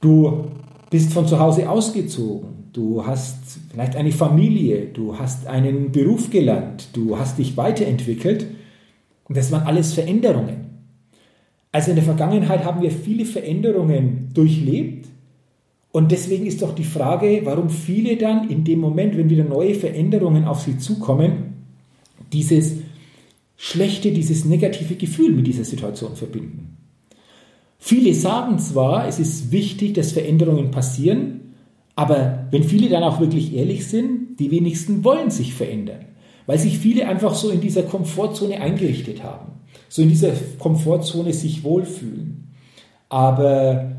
Du 0.00 0.46
bist 0.90 1.12
von 1.12 1.26
zu 1.26 1.38
Hause 1.38 1.68
ausgezogen, 1.68 2.70
du 2.72 3.04
hast 3.04 3.58
vielleicht 3.70 3.96
eine 3.96 4.12
Familie, 4.12 4.86
du 4.86 5.18
hast 5.18 5.46
einen 5.46 5.92
Beruf 5.92 6.30
gelernt, 6.30 6.88
du 6.92 7.18
hast 7.18 7.38
dich 7.38 7.56
weiterentwickelt. 7.56 8.46
Und 9.26 9.36
das 9.36 9.50
waren 9.50 9.66
alles 9.66 9.94
Veränderungen. 9.94 10.64
Also 11.72 11.90
in 11.90 11.96
der 11.96 12.04
Vergangenheit 12.04 12.64
haben 12.64 12.82
wir 12.82 12.90
viele 12.90 13.24
Veränderungen 13.24 14.28
durchlebt 14.32 15.08
und 15.94 16.10
deswegen 16.10 16.44
ist 16.44 16.60
doch 16.60 16.74
die 16.74 16.82
Frage, 16.82 17.42
warum 17.44 17.70
viele 17.70 18.16
dann 18.16 18.50
in 18.50 18.64
dem 18.64 18.80
Moment, 18.80 19.16
wenn 19.16 19.30
wieder 19.30 19.44
neue 19.44 19.76
Veränderungen 19.76 20.44
auf 20.44 20.62
sie 20.62 20.76
zukommen, 20.76 21.54
dieses 22.32 22.72
schlechte, 23.56 24.10
dieses 24.10 24.44
negative 24.44 24.96
Gefühl 24.96 25.30
mit 25.30 25.46
dieser 25.46 25.62
Situation 25.62 26.16
verbinden. 26.16 26.78
Viele 27.78 28.12
sagen 28.12 28.58
zwar, 28.58 29.06
es 29.06 29.20
ist 29.20 29.52
wichtig, 29.52 29.94
dass 29.94 30.10
Veränderungen 30.10 30.72
passieren, 30.72 31.54
aber 31.94 32.48
wenn 32.50 32.64
viele 32.64 32.88
dann 32.88 33.04
auch 33.04 33.20
wirklich 33.20 33.54
ehrlich 33.54 33.86
sind, 33.86 34.40
die 34.40 34.50
wenigsten 34.50 35.04
wollen 35.04 35.30
sich 35.30 35.54
verändern, 35.54 36.06
weil 36.46 36.58
sich 36.58 36.76
viele 36.76 37.06
einfach 37.06 37.36
so 37.36 37.50
in 37.50 37.60
dieser 37.60 37.84
Komfortzone 37.84 38.60
eingerichtet 38.60 39.22
haben, 39.22 39.60
so 39.88 40.02
in 40.02 40.08
dieser 40.08 40.32
Komfortzone 40.58 41.32
sich 41.32 41.62
wohlfühlen. 41.62 42.48
Aber 43.08 43.92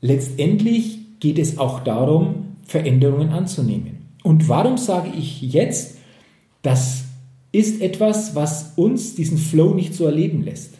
letztendlich 0.00 1.01
geht 1.22 1.38
es 1.38 1.56
auch 1.56 1.84
darum, 1.84 2.56
Veränderungen 2.64 3.28
anzunehmen. 3.28 4.08
Und 4.24 4.48
warum 4.48 4.76
sage 4.76 5.08
ich 5.16 5.40
jetzt, 5.40 5.98
das 6.62 7.04
ist 7.52 7.80
etwas, 7.80 8.34
was 8.34 8.72
uns 8.74 9.14
diesen 9.14 9.38
Flow 9.38 9.72
nicht 9.72 9.94
so 9.94 10.04
erleben 10.04 10.42
lässt? 10.42 10.74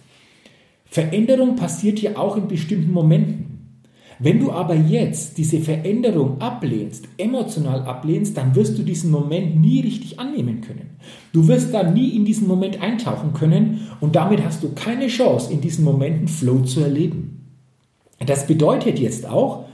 Veränderung 0.84 1.54
passiert 1.54 2.02
ja 2.02 2.16
auch 2.16 2.36
in 2.36 2.48
bestimmten 2.48 2.90
Momenten. 2.90 3.78
Wenn 4.18 4.40
du 4.40 4.50
aber 4.50 4.74
jetzt 4.74 5.38
diese 5.38 5.60
Veränderung 5.60 6.40
ablehnst, 6.40 7.06
emotional 7.18 7.82
ablehnst, 7.82 8.36
dann 8.36 8.56
wirst 8.56 8.76
du 8.76 8.82
diesen 8.82 9.12
Moment 9.12 9.60
nie 9.60 9.80
richtig 9.80 10.18
annehmen 10.18 10.60
können. 10.60 10.90
Du 11.32 11.46
wirst 11.46 11.72
da 11.72 11.88
nie 11.88 12.16
in 12.16 12.24
diesen 12.24 12.48
Moment 12.48 12.82
eintauchen 12.82 13.32
können 13.32 13.88
und 14.00 14.16
damit 14.16 14.44
hast 14.44 14.64
du 14.64 14.72
keine 14.72 15.06
Chance, 15.06 15.52
in 15.52 15.60
diesen 15.60 15.84
Momenten 15.84 16.26
Flow 16.26 16.62
zu 16.62 16.80
erleben. 16.80 17.46
Das 18.26 18.48
bedeutet 18.48 18.98
jetzt 18.98 19.28
auch, 19.28 19.66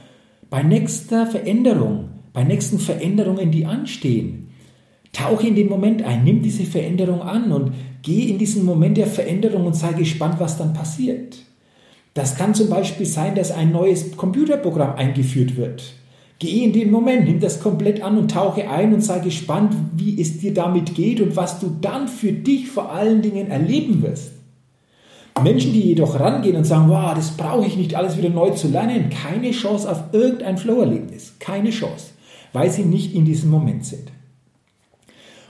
bei 0.50 0.62
nächster 0.62 1.26
Veränderung, 1.26 2.08
bei 2.32 2.44
nächsten 2.44 2.78
Veränderungen, 2.78 3.50
die 3.50 3.66
anstehen, 3.66 4.48
tauche 5.12 5.46
in 5.46 5.56
den 5.56 5.68
Moment 5.68 6.02
ein, 6.02 6.24
nimm 6.24 6.42
diese 6.42 6.64
Veränderung 6.64 7.22
an 7.22 7.52
und 7.52 7.72
geh 8.02 8.28
in 8.30 8.38
diesen 8.38 8.64
Moment 8.64 8.96
der 8.96 9.06
Veränderung 9.06 9.66
und 9.66 9.74
sei 9.74 9.92
gespannt, 9.92 10.36
was 10.38 10.56
dann 10.56 10.72
passiert. 10.72 11.36
Das 12.14 12.36
kann 12.36 12.54
zum 12.54 12.68
Beispiel 12.68 13.06
sein, 13.06 13.34
dass 13.34 13.50
ein 13.50 13.72
neues 13.72 14.16
Computerprogramm 14.16 14.96
eingeführt 14.96 15.56
wird. 15.56 15.94
Geh 16.38 16.64
in 16.64 16.72
den 16.72 16.90
Moment, 16.90 17.24
nimm 17.26 17.40
das 17.40 17.60
komplett 17.60 18.00
an 18.00 18.16
und 18.16 18.30
tauche 18.30 18.70
ein 18.70 18.94
und 18.94 19.02
sei 19.02 19.18
gespannt, 19.18 19.74
wie 19.96 20.20
es 20.20 20.38
dir 20.38 20.54
damit 20.54 20.94
geht 20.94 21.20
und 21.20 21.36
was 21.36 21.58
du 21.58 21.76
dann 21.80 22.06
für 22.06 22.32
dich 22.32 22.68
vor 22.68 22.92
allen 22.92 23.22
Dingen 23.22 23.48
erleben 23.48 24.02
wirst. 24.02 24.37
Menschen, 25.42 25.72
die 25.72 25.80
jedoch 25.80 26.18
rangehen 26.18 26.56
und 26.56 26.64
sagen, 26.64 26.88
wow, 26.88 27.14
das 27.14 27.32
brauche 27.32 27.66
ich 27.66 27.76
nicht 27.76 27.94
alles 27.94 28.16
wieder 28.16 28.30
neu 28.30 28.50
zu 28.50 28.68
lernen, 28.68 29.10
keine 29.10 29.50
Chance 29.50 29.90
auf 29.90 30.04
irgendein 30.12 30.58
Flow-Erlebnis, 30.58 31.34
keine 31.38 31.70
Chance, 31.70 32.08
weil 32.52 32.70
sie 32.70 32.84
nicht 32.84 33.14
in 33.14 33.24
diesem 33.24 33.50
Moment 33.50 33.84
sind. 33.84 34.12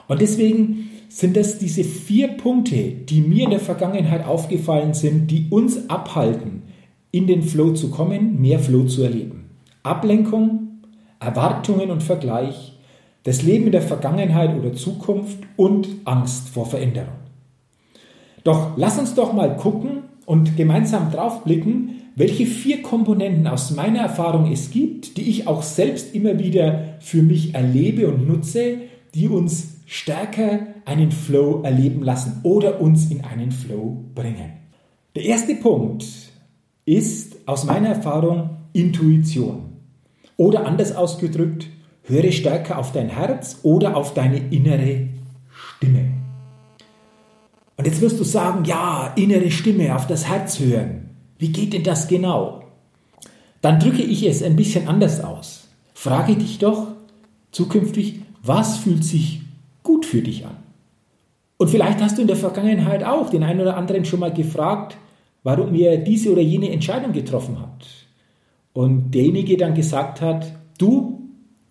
Und 0.08 0.20
deswegen 0.20 0.90
sind 1.08 1.36
das 1.36 1.58
diese 1.58 1.84
vier 1.84 2.28
Punkte, 2.28 2.76
die 2.76 3.20
mir 3.20 3.44
in 3.44 3.50
der 3.50 3.60
Vergangenheit 3.60 4.26
aufgefallen 4.26 4.94
sind, 4.94 5.30
die 5.30 5.46
uns 5.50 5.88
abhalten, 5.88 6.62
in 7.10 7.26
den 7.26 7.42
Flow 7.42 7.72
zu 7.72 7.90
kommen, 7.90 8.40
mehr 8.40 8.58
Flow 8.58 8.84
zu 8.84 9.02
erleben. 9.02 9.50
Ablenkung, 9.82 10.80
Erwartungen 11.20 11.90
und 11.90 12.02
Vergleich, 12.02 12.78
das 13.24 13.42
Leben 13.42 13.66
in 13.66 13.72
der 13.72 13.82
Vergangenheit 13.82 14.56
oder 14.56 14.74
Zukunft 14.74 15.38
und 15.56 15.88
Angst 16.04 16.48
vor 16.50 16.66
Veränderung. 16.66 17.27
Doch 18.44 18.72
lass 18.76 18.98
uns 18.98 19.14
doch 19.14 19.32
mal 19.32 19.56
gucken 19.56 20.04
und 20.26 20.56
gemeinsam 20.56 21.10
draufblicken, 21.10 22.02
welche 22.14 22.46
vier 22.46 22.82
Komponenten 22.82 23.46
aus 23.46 23.70
meiner 23.70 24.00
Erfahrung 24.00 24.50
es 24.50 24.70
gibt, 24.70 25.16
die 25.16 25.30
ich 25.30 25.46
auch 25.46 25.62
selbst 25.62 26.14
immer 26.14 26.38
wieder 26.38 26.96
für 27.00 27.22
mich 27.22 27.54
erlebe 27.54 28.08
und 28.08 28.26
nutze, 28.26 28.78
die 29.14 29.28
uns 29.28 29.78
stärker 29.86 30.60
einen 30.84 31.12
Flow 31.12 31.62
erleben 31.62 32.02
lassen 32.02 32.40
oder 32.42 32.80
uns 32.80 33.10
in 33.10 33.24
einen 33.24 33.52
Flow 33.52 34.04
bringen. 34.14 34.52
Der 35.14 35.24
erste 35.24 35.54
Punkt 35.54 36.04
ist 36.84 37.36
aus 37.46 37.64
meiner 37.64 37.90
Erfahrung 37.90 38.50
Intuition. 38.72 39.76
Oder 40.36 40.66
anders 40.66 40.94
ausgedrückt, 40.94 41.68
höre 42.02 42.32
stärker 42.32 42.78
auf 42.78 42.92
dein 42.92 43.08
Herz 43.08 43.60
oder 43.62 43.96
auf 43.96 44.14
deine 44.14 44.38
innere 44.50 45.08
Stimme. 45.50 46.17
Und 47.78 47.86
jetzt 47.86 48.00
wirst 48.00 48.18
du 48.18 48.24
sagen, 48.24 48.64
ja, 48.64 49.12
innere 49.16 49.50
Stimme, 49.50 49.94
auf 49.94 50.08
das 50.08 50.28
Herz 50.28 50.58
hören. 50.58 51.10
Wie 51.38 51.50
geht 51.50 51.72
denn 51.72 51.84
das 51.84 52.08
genau? 52.08 52.64
Dann 53.62 53.78
drücke 53.78 54.02
ich 54.02 54.24
es 54.24 54.42
ein 54.42 54.56
bisschen 54.56 54.88
anders 54.88 55.22
aus. 55.22 55.68
Frage 55.94 56.34
dich 56.34 56.58
doch 56.58 56.88
zukünftig, 57.52 58.20
was 58.42 58.78
fühlt 58.78 59.04
sich 59.04 59.42
gut 59.84 60.04
für 60.04 60.22
dich 60.22 60.44
an? 60.44 60.56
Und 61.56 61.70
vielleicht 61.70 62.00
hast 62.00 62.18
du 62.18 62.22
in 62.22 62.28
der 62.28 62.36
Vergangenheit 62.36 63.04
auch 63.04 63.30
den 63.30 63.44
einen 63.44 63.60
oder 63.60 63.76
anderen 63.76 64.04
schon 64.04 64.20
mal 64.20 64.32
gefragt, 64.32 64.96
warum 65.44 65.74
er 65.74 65.98
diese 65.98 66.32
oder 66.32 66.42
jene 66.42 66.70
Entscheidung 66.70 67.12
getroffen 67.12 67.60
hat. 67.60 67.86
Und 68.72 69.12
derjenige 69.12 69.56
dann 69.56 69.74
gesagt 69.74 70.20
hat, 70.20 70.52
du, 70.78 71.20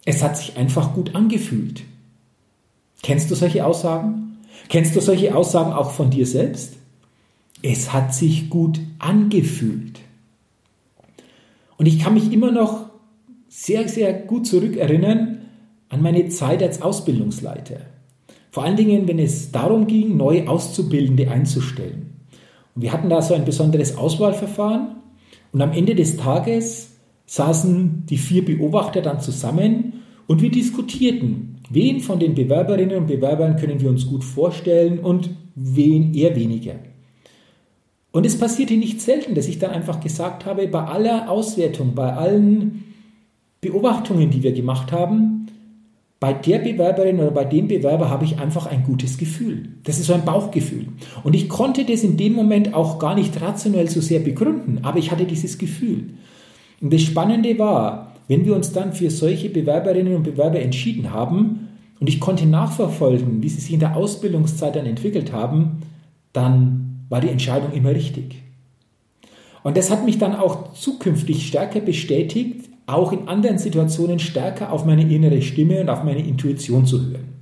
es 0.05 0.23
hat 0.23 0.37
sich 0.37 0.57
einfach 0.57 0.93
gut 0.93 1.15
angefühlt. 1.15 1.83
Kennst 3.01 3.29
du 3.29 3.35
solche 3.35 3.65
Aussagen? 3.65 4.26
Kennst 4.69 4.95
du 4.95 5.01
solche 5.01 5.35
Aussagen 5.35 5.73
auch 5.73 5.91
von 5.91 6.09
dir 6.09 6.25
selbst? 6.25 6.75
Es 7.61 7.93
hat 7.93 8.13
sich 8.13 8.49
gut 8.49 8.79
angefühlt. 8.99 9.99
Und 11.77 11.85
ich 11.85 11.99
kann 11.99 12.13
mich 12.13 12.31
immer 12.31 12.51
noch 12.51 12.85
sehr, 13.47 13.87
sehr 13.87 14.13
gut 14.13 14.45
zurückerinnern 14.45 15.41
an 15.89 16.01
meine 16.01 16.27
Zeit 16.29 16.61
als 16.61 16.81
Ausbildungsleiter. 16.81 17.77
Vor 18.51 18.63
allen 18.63 18.75
Dingen, 18.75 19.07
wenn 19.07 19.19
es 19.19 19.51
darum 19.51 19.87
ging, 19.87 20.17
neue 20.17 20.49
Auszubildende 20.49 21.29
einzustellen. 21.29 22.13
Und 22.75 22.81
wir 22.81 22.91
hatten 22.91 23.09
da 23.09 23.21
so 23.21 23.33
ein 23.33 23.45
besonderes 23.45 23.95
Auswahlverfahren 23.95 24.97
und 25.51 25.61
am 25.61 25.71
Ende 25.71 25.95
des 25.95 26.17
Tages 26.17 26.91
saßen 27.25 28.05
die 28.07 28.17
vier 28.17 28.43
Beobachter 28.43 29.01
dann 29.01 29.19
zusammen 29.19 30.03
und 30.27 30.41
wir 30.41 30.51
diskutierten, 30.51 31.56
Wen 31.69 31.99
von 31.99 32.19
den 32.19 32.35
Bewerberinnen 32.35 32.97
und 32.97 33.07
Bewerbern 33.07 33.57
können 33.57 33.81
wir 33.81 33.89
uns 33.89 34.07
gut 34.07 34.23
vorstellen 34.23 34.99
und 34.99 35.29
wen 35.55 36.13
eher 36.13 36.35
weniger? 36.35 36.75
Und 38.11 38.25
es 38.25 38.39
passierte 38.39 38.75
nicht 38.75 39.01
selten, 39.01 39.35
dass 39.35 39.47
ich 39.47 39.59
dann 39.59 39.71
einfach 39.71 39.99
gesagt 39.99 40.45
habe, 40.45 40.67
bei 40.67 40.83
aller 40.83 41.29
Auswertung, 41.29 41.93
bei 41.93 42.13
allen 42.13 42.83
Beobachtungen, 43.61 44.29
die 44.29 44.43
wir 44.43 44.53
gemacht 44.53 44.91
haben, 44.91 45.47
bei 46.19 46.33
der 46.33 46.59
Bewerberin 46.59 47.19
oder 47.19 47.29
bei 47.29 47.45
dem 47.45 47.67
Bewerber 47.67 48.09
habe 48.09 48.25
ich 48.25 48.39
einfach 48.39 48.65
ein 48.65 48.83
gutes 48.83 49.19
Gefühl. 49.19 49.69
Das 49.83 49.99
ist 49.99 50.07
so 50.07 50.13
ein 50.13 50.25
Bauchgefühl. 50.25 50.87
Und 51.23 51.35
ich 51.35 51.47
konnte 51.47 51.85
das 51.85 52.03
in 52.03 52.17
dem 52.17 52.33
Moment 52.33 52.73
auch 52.73 52.97
gar 52.97 53.13
nicht 53.13 53.39
rationell 53.39 53.87
so 53.87 54.01
sehr 54.01 54.19
begründen, 54.19 54.79
aber 54.81 54.97
ich 54.97 55.11
hatte 55.11 55.25
dieses 55.25 55.59
Gefühl. 55.59 56.09
Und 56.81 56.91
das 56.91 57.03
Spannende 57.03 57.59
war, 57.59 58.06
wenn 58.27 58.45
wir 58.45 58.55
uns 58.55 58.73
dann 58.73 58.93
für 58.93 59.09
solche 59.09 59.49
Bewerberinnen 59.49 60.15
und 60.15 60.23
Bewerber 60.23 60.59
entschieden 60.59 61.11
haben 61.11 61.69
und 61.99 62.07
ich 62.07 62.19
konnte 62.19 62.45
nachverfolgen, 62.45 63.41
wie 63.41 63.49
sie 63.49 63.61
sich 63.61 63.73
in 63.73 63.79
der 63.79 63.95
Ausbildungszeit 63.95 64.75
dann 64.75 64.85
entwickelt 64.85 65.31
haben, 65.31 65.83
dann 66.33 67.05
war 67.09 67.21
die 67.21 67.29
Entscheidung 67.29 67.71
immer 67.73 67.91
richtig. 67.91 68.35
Und 69.63 69.77
das 69.77 69.91
hat 69.91 70.05
mich 70.05 70.17
dann 70.17 70.35
auch 70.35 70.73
zukünftig 70.73 71.47
stärker 71.47 71.79
bestätigt, 71.79 72.69
auch 72.85 73.11
in 73.11 73.27
anderen 73.27 73.57
Situationen 73.57 74.19
stärker 74.19 74.71
auf 74.71 74.85
meine 74.85 75.13
innere 75.13 75.41
Stimme 75.41 75.81
und 75.81 75.89
auf 75.89 76.03
meine 76.03 76.25
Intuition 76.25 76.85
zu 76.85 77.05
hören. 77.05 77.33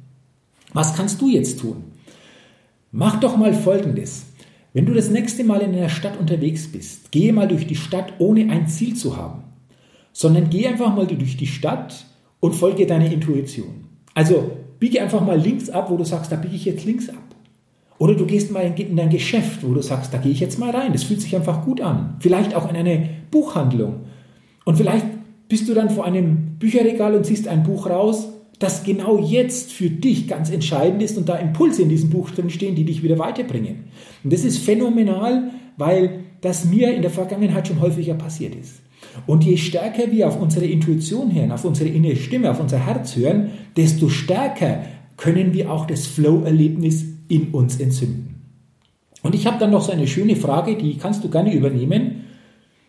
Was 0.73 0.95
kannst 0.95 1.21
du 1.21 1.29
jetzt 1.29 1.59
tun? 1.59 1.83
Mach 2.91 3.19
doch 3.19 3.37
mal 3.37 3.53
Folgendes. 3.53 4.25
Wenn 4.73 4.85
du 4.85 4.93
das 4.93 5.09
nächste 5.09 5.43
Mal 5.43 5.61
in 5.61 5.73
einer 5.73 5.89
Stadt 5.89 6.19
unterwegs 6.19 6.67
bist, 6.67 7.11
gehe 7.11 7.31
mal 7.31 7.47
durch 7.47 7.67
die 7.67 7.75
Stadt, 7.75 8.13
ohne 8.19 8.51
ein 8.51 8.67
Ziel 8.67 8.95
zu 8.95 9.15
haben, 9.15 9.43
sondern 10.15 10.49
geh 10.49 10.65
einfach 10.65 10.95
mal 10.95 11.05
durch 11.05 11.35
die 11.35 11.45
Stadt 11.45 12.05
und 12.39 12.55
folge 12.55 12.87
deiner 12.87 13.11
Intuition. 13.11 13.83
Also 14.13 14.49
biege 14.79 15.01
einfach 15.01 15.19
mal 15.19 15.37
links 15.37 15.69
ab, 15.69 15.91
wo 15.91 15.97
du 15.97 16.05
sagst, 16.05 16.31
da 16.31 16.37
biege 16.37 16.55
ich 16.55 16.63
jetzt 16.63 16.85
links 16.85 17.09
ab. 17.09 17.17
Oder 17.97 18.15
du 18.15 18.25
gehst 18.25 18.49
mal 18.49 18.61
in 18.61 18.95
dein 18.95 19.09
Geschäft, 19.09 19.59
wo 19.61 19.73
du 19.73 19.81
sagst, 19.81 20.13
da 20.13 20.17
gehe 20.17 20.31
ich 20.31 20.39
jetzt 20.39 20.57
mal 20.57 20.69
rein. 20.69 20.93
Das 20.93 21.03
fühlt 21.03 21.19
sich 21.19 21.35
einfach 21.35 21.65
gut 21.65 21.81
an. 21.81 22.15
Vielleicht 22.21 22.55
auch 22.55 22.69
in 22.69 22.77
eine 22.77 23.09
Buchhandlung. 23.29 24.05
Und 24.63 24.77
vielleicht 24.77 25.05
bist 25.49 25.67
du 25.67 25.73
dann 25.73 25.89
vor 25.89 26.05
einem 26.05 26.55
Bücherregal 26.59 27.13
und 27.13 27.25
ziehst 27.25 27.49
ein 27.49 27.63
Buch 27.63 27.89
raus, 27.89 28.29
das 28.57 28.85
genau 28.85 29.19
jetzt 29.19 29.73
für 29.73 29.89
dich 29.89 30.29
ganz 30.29 30.49
entscheidend 30.49 31.03
ist 31.03 31.17
und 31.17 31.27
da 31.27 31.35
Impulse 31.35 31.81
in 31.81 31.89
diesem 31.89 32.09
Buch 32.09 32.31
drin 32.31 32.49
stehen, 32.49 32.75
die 32.75 32.85
dich 32.85 33.03
wieder 33.03 33.19
weiterbringen. 33.19 33.89
Und 34.23 34.31
das 34.31 34.45
ist 34.45 34.59
phänomenal, 34.59 35.51
weil 35.75 36.21
das 36.39 36.63
mir 36.63 36.93
in 36.93 37.01
der 37.01 37.11
Vergangenheit 37.11 37.67
schon 37.67 37.81
häufiger 37.81 38.13
passiert 38.13 38.55
ist. 38.55 38.84
Und 39.25 39.43
je 39.43 39.57
stärker 39.57 40.11
wir 40.11 40.27
auf 40.27 40.39
unsere 40.39 40.65
Intuition 40.65 41.33
hören, 41.33 41.51
auf 41.51 41.65
unsere 41.65 41.89
innere 41.89 42.15
Stimme, 42.15 42.51
auf 42.51 42.59
unser 42.59 42.79
Herz 42.79 43.15
hören, 43.15 43.51
desto 43.75 44.09
stärker 44.09 44.83
können 45.17 45.53
wir 45.53 45.71
auch 45.71 45.85
das 45.85 46.07
Flow-Erlebnis 46.07 47.05
in 47.27 47.49
uns 47.51 47.79
entzünden. 47.79 48.35
Und 49.23 49.33
ich 49.33 49.47
habe 49.47 49.57
dann 49.57 49.71
noch 49.71 49.81
so 49.81 49.91
eine 49.91 50.07
schöne 50.07 50.35
Frage, 50.35 50.75
die 50.75 50.97
kannst 50.97 51.23
du 51.23 51.29
gerne 51.29 51.53
übernehmen. 51.53 52.25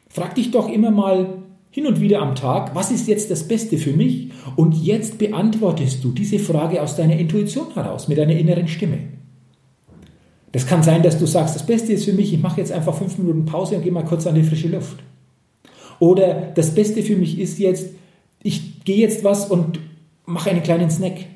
Frag 0.09 0.35
dich 0.35 0.51
doch 0.51 0.69
immer 0.69 0.91
mal 0.91 1.43
hin 1.71 1.87
und 1.87 2.01
wieder 2.01 2.21
am 2.21 2.35
Tag, 2.35 2.75
was 2.75 2.91
ist 2.91 3.09
jetzt 3.09 3.31
das 3.31 3.49
Beste 3.49 3.79
für 3.79 3.93
mich? 3.93 4.31
Und 4.57 4.75
jetzt 4.75 5.19
beantwortest 5.19 6.03
du 6.03 6.13
diese 6.13 6.39
Frage 6.39 6.83
aus 6.83 6.97
deiner 6.97 7.17
Intuition 7.17 7.73
heraus, 7.75 8.09
mit 8.09 8.19
deiner 8.19 8.37
inneren 8.37 8.69
Stimme. 8.69 8.99
Das 10.53 10.67
kann 10.67 10.83
sein, 10.83 11.03
dass 11.03 11.19
du 11.19 11.27
sagst, 11.27 11.55
das 11.55 11.67
Beste 11.67 11.93
ist 11.93 12.07
für 12.07 12.15
mich, 12.15 12.33
ich 12.33 12.41
mache 12.41 12.61
jetzt 12.61 12.73
einfach 12.73 12.95
fünf 12.95 13.19
Minuten 13.19 13.45
Pause 13.45 13.77
und 13.77 13.83
gehe 13.83 13.93
mal 13.93 14.05
kurz 14.05 14.27
an 14.27 14.35
die 14.35 14.43
frische 14.43 14.69
Luft. 14.69 14.97
Oder 15.99 16.53
das 16.55 16.75
Beste 16.75 17.03
für 17.03 17.17
mich 17.17 17.39
ist 17.39 17.59
jetzt, 17.59 17.91
ich 18.43 18.85
gehe 18.85 18.99
jetzt 18.99 19.25
was 19.25 19.51
und 19.51 19.81
mache 20.27 20.51
einen 20.51 20.63
kleinen 20.63 20.91
Snack. 20.91 21.27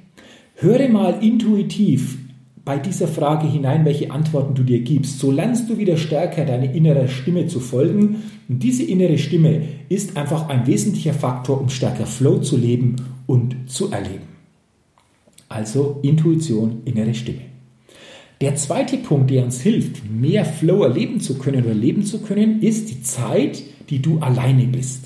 Höre 0.57 0.89
mal 0.89 1.23
intuitiv 1.23 2.19
bei 2.65 2.79
dieser 2.79 3.09
Frage 3.09 3.49
hinein, 3.49 3.85
welche 3.85 4.11
Antworten 4.11 4.55
du 4.55 4.63
dir 4.63 4.81
gibst. 4.81 5.19
So 5.19 5.31
lernst 5.31 5.71
du 5.71 5.79
wieder 5.79 5.97
stärker 5.97 6.45
deine 6.45 6.75
innere 6.75 7.09
Stimme 7.09 7.47
zu 7.47 7.59
folgen. 7.59 8.23
Und 8.49 8.63
diese 8.63 8.83
innere 8.83 9.19
Stimme 9.19 9.63
ist 9.89 10.17
einfach 10.17 10.49
ein 10.49 10.67
wesentlicher 10.67 11.15
Faktor, 11.15 11.61
um 11.61 11.69
stärker 11.69 12.07
Flow 12.07 12.39
zu 12.39 12.57
leben 12.57 12.97
und 13.27 13.57
zu 13.67 13.91
erleben. 13.91 14.29
Also 15.49 15.99
Intuition, 16.03 16.83
innere 16.85 17.15
Stimme. 17.15 17.50
Der 18.41 18.57
zweite 18.57 18.97
Punkt, 18.97 19.31
der 19.31 19.45
uns 19.45 19.61
hilft, 19.61 20.09
mehr 20.11 20.47
Flow 20.47 20.83
erleben 20.83 21.21
zu 21.21 21.37
können 21.37 21.65
oder 21.65 21.75
leben 21.75 22.05
zu 22.05 22.23
können, 22.23 22.63
ist 22.63 22.89
die 22.89 23.03
Zeit, 23.03 23.63
die 23.91 24.01
du 24.01 24.19
alleine 24.21 24.65
bist. 24.65 25.05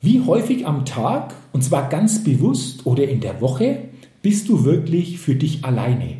Wie 0.00 0.22
häufig 0.22 0.66
am 0.66 0.84
Tag, 0.84 1.34
und 1.52 1.62
zwar 1.62 1.88
ganz 1.88 2.24
bewusst 2.24 2.84
oder 2.84 3.06
in 3.06 3.20
der 3.20 3.40
Woche, 3.40 3.90
bist 4.22 4.48
du 4.48 4.64
wirklich 4.64 5.18
für 5.18 5.36
dich 5.36 5.64
alleine? 5.64 6.16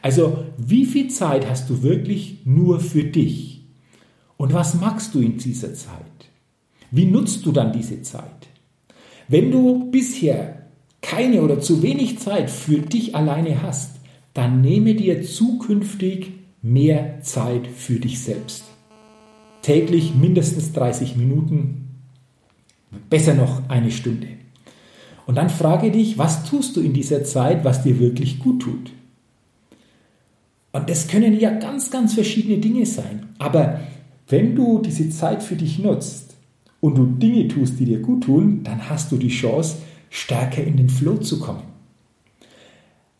Also 0.00 0.44
wie 0.56 0.86
viel 0.86 1.08
Zeit 1.08 1.48
hast 1.50 1.68
du 1.68 1.82
wirklich 1.82 2.38
nur 2.44 2.80
für 2.80 3.04
dich? 3.04 3.60
Und 4.38 4.54
was 4.54 4.74
machst 4.74 5.14
du 5.14 5.20
in 5.20 5.36
dieser 5.36 5.74
Zeit? 5.74 6.00
Wie 6.90 7.04
nutzt 7.04 7.44
du 7.44 7.52
dann 7.52 7.72
diese 7.72 8.00
Zeit? 8.02 8.48
Wenn 9.28 9.50
du 9.50 9.90
bisher 9.90 10.62
keine 11.02 11.42
oder 11.42 11.60
zu 11.60 11.82
wenig 11.82 12.20
Zeit 12.20 12.50
für 12.50 12.78
dich 12.78 13.14
alleine 13.14 13.62
hast, 13.62 13.95
dann 14.36 14.60
nehme 14.60 14.94
dir 14.94 15.22
zukünftig 15.22 16.32
mehr 16.60 17.20
Zeit 17.22 17.66
für 17.66 17.98
dich 17.98 18.20
selbst. 18.20 18.64
Täglich 19.62 20.14
mindestens 20.14 20.74
30 20.74 21.16
Minuten, 21.16 22.02
besser 23.08 23.32
noch 23.32 23.66
eine 23.70 23.90
Stunde. 23.90 24.28
Und 25.26 25.36
dann 25.36 25.48
frage 25.48 25.90
dich, 25.90 26.18
was 26.18 26.44
tust 26.44 26.76
du 26.76 26.82
in 26.82 26.92
dieser 26.92 27.24
Zeit, 27.24 27.64
was 27.64 27.82
dir 27.82 27.98
wirklich 27.98 28.38
gut 28.38 28.60
tut? 28.60 28.92
Und 30.70 30.90
das 30.90 31.08
können 31.08 31.40
ja 31.40 31.50
ganz, 31.52 31.90
ganz 31.90 32.12
verschiedene 32.12 32.58
Dinge 32.58 32.84
sein. 32.84 33.30
Aber 33.38 33.80
wenn 34.28 34.54
du 34.54 34.80
diese 34.80 35.08
Zeit 35.08 35.42
für 35.42 35.56
dich 35.56 35.78
nutzt 35.78 36.36
und 36.80 36.98
du 36.98 37.06
Dinge 37.06 37.48
tust, 37.48 37.80
die 37.80 37.86
dir 37.86 38.00
gut 38.00 38.24
tun, 38.24 38.60
dann 38.64 38.90
hast 38.90 39.10
du 39.10 39.16
die 39.16 39.28
Chance, 39.28 39.78
stärker 40.10 40.62
in 40.62 40.76
den 40.76 40.90
Flow 40.90 41.16
zu 41.16 41.40
kommen. 41.40 41.75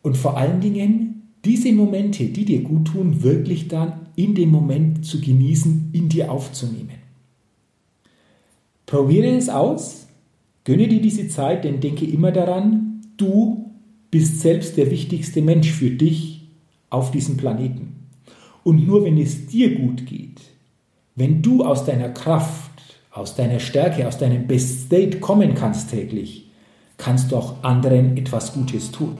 Und 0.06 0.16
vor 0.16 0.36
allen 0.36 0.60
Dingen 0.60 1.32
diese 1.44 1.72
Momente, 1.72 2.26
die 2.26 2.44
dir 2.44 2.62
gut 2.62 2.86
tun, 2.86 3.24
wirklich 3.24 3.66
dann 3.66 4.06
in 4.14 4.36
dem 4.36 4.50
Moment 4.50 5.04
zu 5.04 5.20
genießen, 5.20 5.90
in 5.92 6.08
dir 6.08 6.30
aufzunehmen. 6.30 7.00
Probiere 8.86 9.36
es 9.36 9.48
aus 9.48 10.06
Gönne 10.62 10.86
dir 10.86 11.00
diese 11.00 11.26
Zeit, 11.26 11.64
denn 11.64 11.80
denke 11.80 12.04
immer 12.04 12.30
daran, 12.30 13.00
du 13.16 13.72
bist 14.12 14.38
selbst 14.38 14.76
der 14.76 14.92
wichtigste 14.92 15.42
Mensch 15.42 15.72
für 15.72 15.90
dich 15.90 16.46
auf 16.88 17.10
diesem 17.10 17.36
Planeten. 17.36 17.96
Und 18.62 18.86
nur 18.86 19.04
wenn 19.04 19.18
es 19.18 19.48
dir 19.48 19.74
gut 19.74 20.06
geht, 20.06 20.40
wenn 21.16 21.42
du 21.42 21.64
aus 21.64 21.84
deiner 21.84 22.10
Kraft, 22.10 22.70
aus 23.10 23.34
deiner 23.34 23.58
Stärke, 23.58 24.06
aus 24.06 24.18
deinem 24.18 24.46
Best 24.46 24.86
State 24.86 25.18
kommen 25.18 25.56
kannst 25.56 25.90
täglich, 25.90 26.48
kannst 26.96 27.32
du 27.32 27.36
auch 27.38 27.64
anderen 27.64 28.16
etwas 28.16 28.52
Gutes 28.54 28.92
tun. 28.92 29.18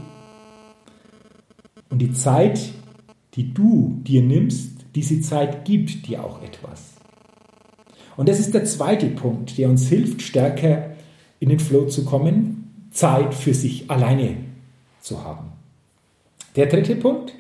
Und 1.89 2.01
die 2.01 2.13
Zeit, 2.13 2.61
die 3.35 3.53
du 3.53 4.01
dir 4.03 4.23
nimmst, 4.23 4.73
diese 4.95 5.21
Zeit 5.21 5.65
gibt 5.65 6.09
dir 6.09 6.25
auch 6.25 6.43
etwas. 6.43 6.95
Und 8.17 8.29
das 8.29 8.41
ist 8.41 8.55
der 8.55 8.65
zweite 8.65 9.09
Punkt, 9.09 9.59
der 9.59 9.69
uns 9.69 9.89
hilft, 9.89 10.23
stärker 10.23 10.91
in 11.39 11.51
den 11.51 11.61
Flow 11.61 11.87
zu 11.87 12.05
kommen, 12.05 12.89
Zeit 12.91 13.35
für 13.35 13.53
sich 13.53 13.91
alleine 13.91 14.37
zu 15.01 15.23
haben. 15.23 15.53
Der 16.57 16.67
dritte 16.67 16.97
Punkt, 16.97 17.35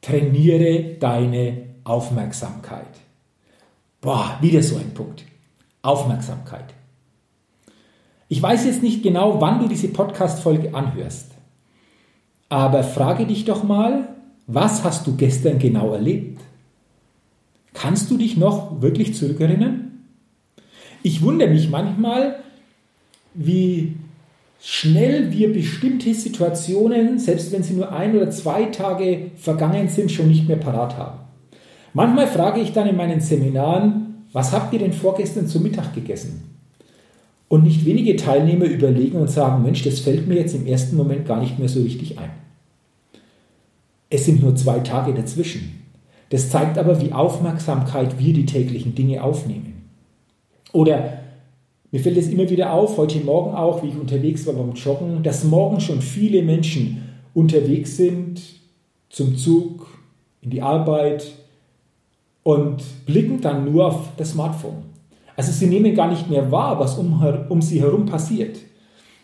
trainiere 0.00 0.94
deine 0.98 1.64
Aufmerksamkeit. 1.84 2.86
Boah, 4.00 4.38
wieder 4.40 4.62
so 4.62 4.76
ein 4.76 4.94
Punkt. 4.94 5.24
Aufmerksamkeit. 5.82 6.74
Ich 8.28 8.40
weiß 8.40 8.64
jetzt 8.66 8.82
nicht 8.82 9.02
genau, 9.02 9.40
wann 9.40 9.58
du 9.58 9.66
diese 9.66 9.88
Podcast-Folge 9.88 10.74
anhörst, 10.74 11.29
aber 12.50 12.82
frage 12.82 13.24
dich 13.24 13.46
doch 13.46 13.64
mal, 13.64 14.08
was 14.46 14.84
hast 14.84 15.06
du 15.06 15.16
gestern 15.16 15.58
genau 15.58 15.94
erlebt? 15.94 16.40
Kannst 17.72 18.10
du 18.10 18.18
dich 18.18 18.36
noch 18.36 18.82
wirklich 18.82 19.14
zurückerinnern? 19.14 19.92
Ich 21.02 21.22
wundere 21.22 21.48
mich 21.48 21.70
manchmal, 21.70 22.40
wie 23.32 23.94
schnell 24.60 25.32
wir 25.32 25.52
bestimmte 25.52 26.12
Situationen, 26.12 27.18
selbst 27.18 27.52
wenn 27.52 27.62
sie 27.62 27.74
nur 27.74 27.92
ein 27.92 28.14
oder 28.16 28.30
zwei 28.30 28.64
Tage 28.64 29.30
vergangen 29.36 29.88
sind, 29.88 30.10
schon 30.10 30.28
nicht 30.28 30.48
mehr 30.48 30.58
parat 30.58 30.98
haben. 30.98 31.20
Manchmal 31.94 32.26
frage 32.26 32.60
ich 32.60 32.72
dann 32.72 32.88
in 32.88 32.96
meinen 32.96 33.20
Seminaren, 33.20 34.24
was 34.32 34.52
habt 34.52 34.72
ihr 34.72 34.80
denn 34.80 34.92
vorgestern 34.92 35.46
zu 35.46 35.60
Mittag 35.60 35.94
gegessen? 35.94 36.59
Und 37.50 37.64
nicht 37.64 37.84
wenige 37.84 38.14
Teilnehmer 38.14 38.66
überlegen 38.66 39.18
und 39.18 39.28
sagen, 39.28 39.64
Mensch, 39.64 39.82
das 39.82 39.98
fällt 39.98 40.28
mir 40.28 40.36
jetzt 40.36 40.54
im 40.54 40.68
ersten 40.68 40.96
Moment 40.96 41.26
gar 41.26 41.40
nicht 41.40 41.58
mehr 41.58 41.68
so 41.68 41.82
richtig 41.82 42.16
ein. 42.16 42.30
Es 44.08 44.24
sind 44.24 44.40
nur 44.40 44.54
zwei 44.54 44.78
Tage 44.78 45.12
dazwischen. 45.12 45.82
Das 46.28 46.48
zeigt 46.48 46.78
aber, 46.78 47.00
wie 47.00 47.12
Aufmerksamkeit 47.12 48.20
wir 48.20 48.32
die 48.32 48.46
täglichen 48.46 48.94
Dinge 48.94 49.24
aufnehmen. 49.24 49.90
Oder 50.72 51.18
mir 51.90 52.00
fällt 52.00 52.18
es 52.18 52.28
immer 52.28 52.48
wieder 52.48 52.72
auf, 52.72 52.96
heute 52.96 53.18
Morgen 53.18 53.52
auch, 53.56 53.82
wie 53.82 53.88
ich 53.88 53.98
unterwegs 53.98 54.46
war 54.46 54.54
beim 54.54 54.74
Joggen, 54.74 55.24
dass 55.24 55.42
morgen 55.42 55.80
schon 55.80 56.00
viele 56.02 56.44
Menschen 56.44 57.02
unterwegs 57.34 57.96
sind 57.96 58.40
zum 59.08 59.36
Zug, 59.36 59.88
in 60.40 60.50
die 60.50 60.62
Arbeit 60.62 61.32
und 62.44 62.84
blicken 63.06 63.40
dann 63.40 63.70
nur 63.70 63.88
auf 63.88 64.10
das 64.16 64.30
Smartphone. 64.30 64.89
Also 65.40 65.52
sie 65.52 65.68
nehmen 65.68 65.94
gar 65.94 66.10
nicht 66.10 66.28
mehr 66.28 66.52
wahr, 66.52 66.78
was 66.78 66.98
um, 66.98 67.24
um 67.48 67.62
sie 67.62 67.80
herum 67.80 68.04
passiert. 68.04 68.58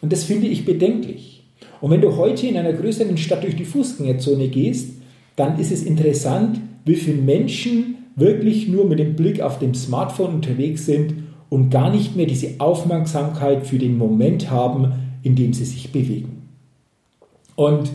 Und 0.00 0.14
das 0.14 0.24
finde 0.24 0.46
ich 0.46 0.64
bedenklich. 0.64 1.44
Und 1.82 1.90
wenn 1.90 2.00
du 2.00 2.16
heute 2.16 2.46
in 2.46 2.56
einer 2.56 2.72
größeren 2.72 3.18
Stadt 3.18 3.44
durch 3.44 3.54
die 3.54 3.66
Fußgängerzone 3.66 4.48
gehst, 4.48 4.94
dann 5.36 5.58
ist 5.58 5.70
es 5.70 5.82
interessant, 5.82 6.58
wie 6.86 6.94
viele 6.94 7.20
Menschen 7.20 7.96
wirklich 8.14 8.66
nur 8.66 8.86
mit 8.86 8.98
dem 8.98 9.14
Blick 9.14 9.42
auf 9.42 9.58
dem 9.58 9.74
Smartphone 9.74 10.36
unterwegs 10.36 10.86
sind 10.86 11.12
und 11.50 11.68
gar 11.68 11.90
nicht 11.90 12.16
mehr 12.16 12.24
diese 12.24 12.60
Aufmerksamkeit 12.60 13.66
für 13.66 13.76
den 13.76 13.98
Moment 13.98 14.50
haben, 14.50 14.94
in 15.22 15.36
dem 15.36 15.52
sie 15.52 15.66
sich 15.66 15.92
bewegen. 15.92 16.48
Und 17.56 17.90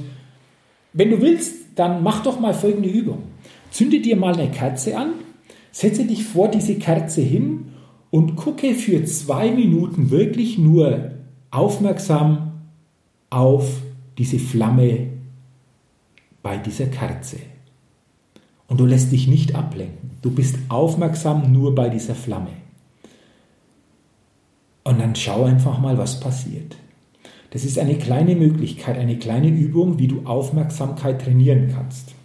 wenn 0.94 1.10
du 1.10 1.22
willst, 1.22 1.56
dann 1.76 2.04
mach 2.04 2.22
doch 2.22 2.40
mal 2.40 2.54
folgende 2.54 2.90
Übung. 2.90 3.24
Zünde 3.72 4.00
dir 4.00 4.16
mal 4.16 4.36
eine 4.36 4.52
Kerze 4.52 4.96
an, 4.96 5.14
setze 5.72 6.06
dich 6.06 6.24
vor 6.24 6.50
diese 6.50 6.76
Kerze 6.76 7.22
hin 7.22 7.71
und 8.12 8.36
gucke 8.36 8.76
für 8.76 9.04
zwei 9.06 9.52
Minuten 9.52 10.12
wirklich 10.12 10.58
nur 10.58 11.12
aufmerksam 11.50 12.62
auf 13.30 13.82
diese 14.18 14.38
Flamme 14.38 15.08
bei 16.44 16.58
dieser 16.58 16.88
Kerze. 16.88 17.38
Und 18.68 18.80
du 18.80 18.86
lässt 18.86 19.12
dich 19.12 19.28
nicht 19.28 19.56
ablenken. 19.56 20.12
Du 20.22 20.32
bist 20.32 20.58
aufmerksam 20.70 21.52
nur 21.52 21.74
bei 21.74 21.90
dieser 21.90 22.16
Flamme. 22.16 22.52
Und 24.84 25.00
dann 25.00 25.16
schau 25.16 25.46
einfach 25.46 25.80
mal, 25.80 25.98
was 25.98 26.20
passiert. 26.20 26.76
Das 27.52 27.66
ist 27.66 27.78
eine 27.78 27.98
kleine 27.98 28.36
Möglichkeit, 28.36 28.98
eine 28.98 29.18
kleine 29.18 29.50
Übung, 29.50 30.00
wie 30.00 30.08
du 30.08 30.26
Aufmerksamkeit 30.26 31.22
trainieren 31.22 31.72
kannst. 31.74 32.16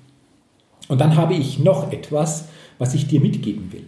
Und 0.89 1.01
dann 1.01 1.17
habe 1.17 1.35
ich 1.35 1.59
noch 1.59 1.93
etwas, 1.93 2.49
was 2.79 2.95
ich 2.95 3.09
dir 3.09 3.21
mitgeben 3.21 3.73
will. 3.73 3.87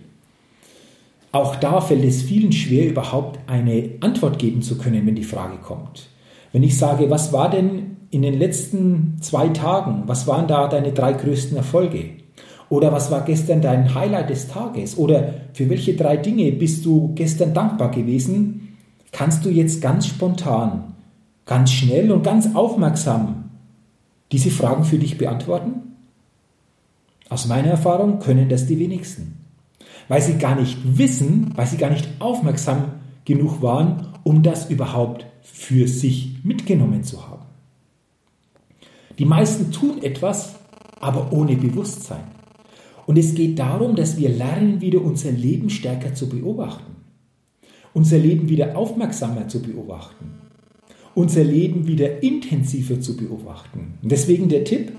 Auch 1.31 1.57
da 1.57 1.81
fällt 1.81 2.05
es 2.05 2.23
vielen 2.23 2.53
schwer, 2.53 2.89
überhaupt 2.89 3.39
eine 3.47 3.91
Antwort 4.01 4.39
geben 4.39 4.63
zu 4.63 4.79
können, 4.79 5.07
wenn 5.07 5.15
die 5.15 5.25
Frage 5.25 5.59
kommt. 5.59 6.09
Wenn 6.53 6.63
ich 6.63 6.79
sage, 6.79 7.11
was 7.11 7.33
war 7.33 7.51
denn 7.51 7.97
in 8.11 8.23
den 8.23 8.39
letzten 8.39 9.19
zwei 9.21 9.49
Tagen, 9.49 10.05
was 10.07 10.27
waren 10.27 10.49
da 10.49 10.69
deine 10.69 10.93
drei 10.93 11.13
größten 11.13 11.57
Erfolge? 11.57 12.11
Oder 12.71 12.93
was 12.93 13.11
war 13.11 13.23
gestern 13.23 13.61
dein 13.61 13.95
Highlight 13.95 14.31
des 14.31 14.49
Tages? 14.49 14.97
Oder 14.97 15.35
für 15.53 15.69
welche 15.69 15.95
drei 15.95 16.17
Dinge 16.17 16.51
bist 16.53 16.85
du 16.85 17.13
gestern 17.15 17.53
dankbar 17.53 17.91
gewesen? 17.91 18.77
Kannst 19.13 19.45
du 19.45 19.51
jetzt 19.51 19.81
ganz 19.83 20.07
spontan, 20.07 20.95
ganz 21.45 21.71
schnell 21.71 22.11
und 22.11 22.23
ganz 22.23 22.55
aufmerksam 22.55 23.51
diese 24.33 24.51
Fragen 24.51 24.85
für 24.85 24.99
dich 24.99 25.19
beantworten? 25.19 25.97
Aus 27.31 27.47
meiner 27.47 27.69
Erfahrung 27.69 28.19
können 28.19 28.49
das 28.49 28.67
die 28.67 28.79
wenigsten 28.79 29.38
weil 30.09 30.23
sie 30.23 30.39
gar 30.39 30.57
nicht 30.57 30.79
wissen, 30.99 31.53
weil 31.55 31.67
sie 31.67 31.77
gar 31.77 31.91
nicht 31.91 32.09
aufmerksam 32.19 32.93
genug 33.25 33.63
waren, 33.63 34.09
um 34.25 34.43
das 34.43 34.71
überhaupt 34.71 35.27
für 35.43 35.87
sich 35.87 36.39
mitgenommen 36.43 37.05
zu 37.05 37.29
haben. 37.29 37.45
Die 39.19 39.25
meisten 39.25 39.73
tun 39.73 40.03
etwas, 40.03 40.57
aber 41.01 41.33
ohne 41.33 41.57
Bewusstsein. 41.57 42.25
Und 43.07 43.19
es 43.19 43.35
geht 43.35 43.59
darum, 43.59 43.97
dass 43.97 44.17
wir 44.17 44.29
lernen, 44.29 44.81
wieder 44.81 45.03
unser 45.03 45.33
Leben 45.33 45.71
stärker 45.71 46.15
zu 46.15 46.29
beobachten. 46.29 46.97
Unser 47.95 48.19
Leben 48.19 48.49
wieder 48.49 48.77
aufmerksamer 48.77 49.49
zu 49.49 49.63
beobachten. 49.63 50.35
Unser 51.15 51.43
Leben 51.43 51.87
wieder 51.87 52.23
intensiver 52.23 53.01
zu 53.01 53.17
beobachten. 53.17 53.99
Und 54.03 54.13
deswegen 54.13 54.49
der 54.49 54.65
Tipp, 54.65 54.93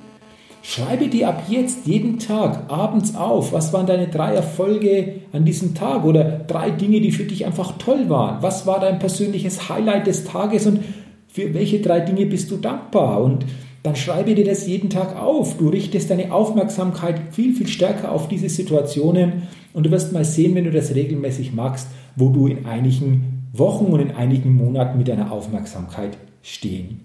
Schreibe 0.61 1.07
dir 1.07 1.29
ab 1.29 1.43
jetzt 1.47 1.87
jeden 1.87 2.19
Tag 2.19 2.69
abends 2.69 3.15
auf, 3.15 3.53
was 3.53 3.71
waren 3.71 3.87
deine 3.87 4.07
drei 4.07 4.33
Erfolge 4.33 5.21
an 5.31 5.45
diesem 5.45 5.73
Tag 5.73 6.03
oder 6.03 6.23
drei 6.23 6.69
Dinge, 6.69 6.99
die 6.99 7.11
für 7.11 7.23
dich 7.23 7.45
einfach 7.45 7.77
toll 7.77 8.09
waren. 8.09 8.41
Was 8.41 8.67
war 8.67 8.79
dein 8.79 8.99
persönliches 8.99 9.69
Highlight 9.69 10.07
des 10.07 10.25
Tages 10.25 10.67
und 10.67 10.81
für 11.27 11.53
welche 11.53 11.79
drei 11.79 12.01
Dinge 12.01 12.25
bist 12.25 12.51
du 12.51 12.57
dankbar? 12.57 13.23
Und 13.23 13.45
dann 13.83 13.95
schreibe 13.95 14.35
dir 14.35 14.43
das 14.43 14.67
jeden 14.67 14.89
Tag 14.89 15.15
auf. 15.15 15.57
Du 15.57 15.69
richtest 15.69 16.09
deine 16.09 16.33
Aufmerksamkeit 16.33 17.33
viel, 17.33 17.53
viel 17.55 17.67
stärker 17.67 18.11
auf 18.11 18.27
diese 18.27 18.49
Situationen 18.49 19.43
und 19.73 19.85
du 19.85 19.91
wirst 19.91 20.11
mal 20.11 20.25
sehen, 20.25 20.55
wenn 20.55 20.65
du 20.65 20.71
das 20.71 20.93
regelmäßig 20.93 21.53
machst, 21.53 21.87
wo 22.17 22.29
du 22.29 22.47
in 22.47 22.65
einigen 22.65 23.47
Wochen 23.53 23.85
und 23.85 24.01
in 24.01 24.11
einigen 24.11 24.53
Monaten 24.53 24.97
mit 24.97 25.07
deiner 25.07 25.31
Aufmerksamkeit 25.31 26.17
stehen 26.41 27.01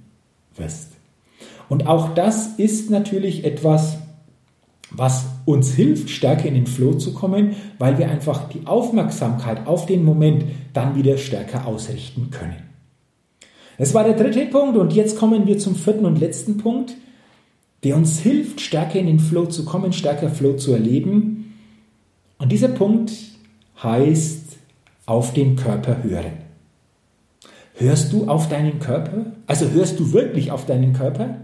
wirst. 0.56 0.88
Und 1.68 1.87
auch 1.87 2.14
das 2.14 2.59
ist 2.59 2.90
natürlich 2.90 3.44
etwas, 3.44 3.98
was 4.90 5.27
uns 5.44 5.74
hilft, 5.74 6.11
stärker 6.11 6.46
in 6.46 6.55
den 6.55 6.66
Flow 6.66 6.94
zu 6.94 7.14
kommen, 7.14 7.57
weil 7.79 7.98
wir 7.98 8.09
einfach 8.09 8.48
die 8.48 8.66
Aufmerksamkeit 8.66 9.66
auf 9.66 9.87
den 9.87 10.05
Moment 10.05 10.44
dann 10.72 10.96
wieder 10.96 11.18
stärker 11.18 11.66
ausrichten 11.66 12.31
können. 12.31 12.62
Das 13.79 13.92
war 13.92 14.05
der 14.05 14.14
dritte 14.14 14.46
Punkt 14.46 14.77
und 14.77 14.92
jetzt 14.92 15.18
kommen 15.18 15.46
wir 15.46 15.59
zum 15.59 15.74
vierten 15.74 16.07
und 16.07 16.20
letzten 16.20 16.59
Punkt, 16.59 16.94
der 17.83 17.96
uns 17.96 18.20
hilft, 18.20 18.61
stärker 18.61 18.98
in 18.98 19.07
den 19.07 19.18
Flow 19.18 19.46
zu 19.46 19.64
kommen, 19.64 19.92
stärker 19.92 20.31
Flow 20.31 20.55
zu 20.55 20.72
erleben. 20.72 21.55
Und 22.38 22.53
dieser 22.53 22.68
Punkt 22.68 23.12
heißt 23.83 24.57
auf 25.07 25.35
den 25.35 25.57
Körper 25.57 26.03
hören. 26.03 26.44
Hörst 27.74 28.12
du 28.12 28.29
auf 28.29 28.48
deinen 28.48 28.79
Körper? 28.79 29.27
Also 29.46 29.68
hörst 29.70 29.98
du 29.98 30.12
wirklich 30.12 30.53
auf 30.53 30.64
deinen 30.64 30.92
Körper? 30.92 31.37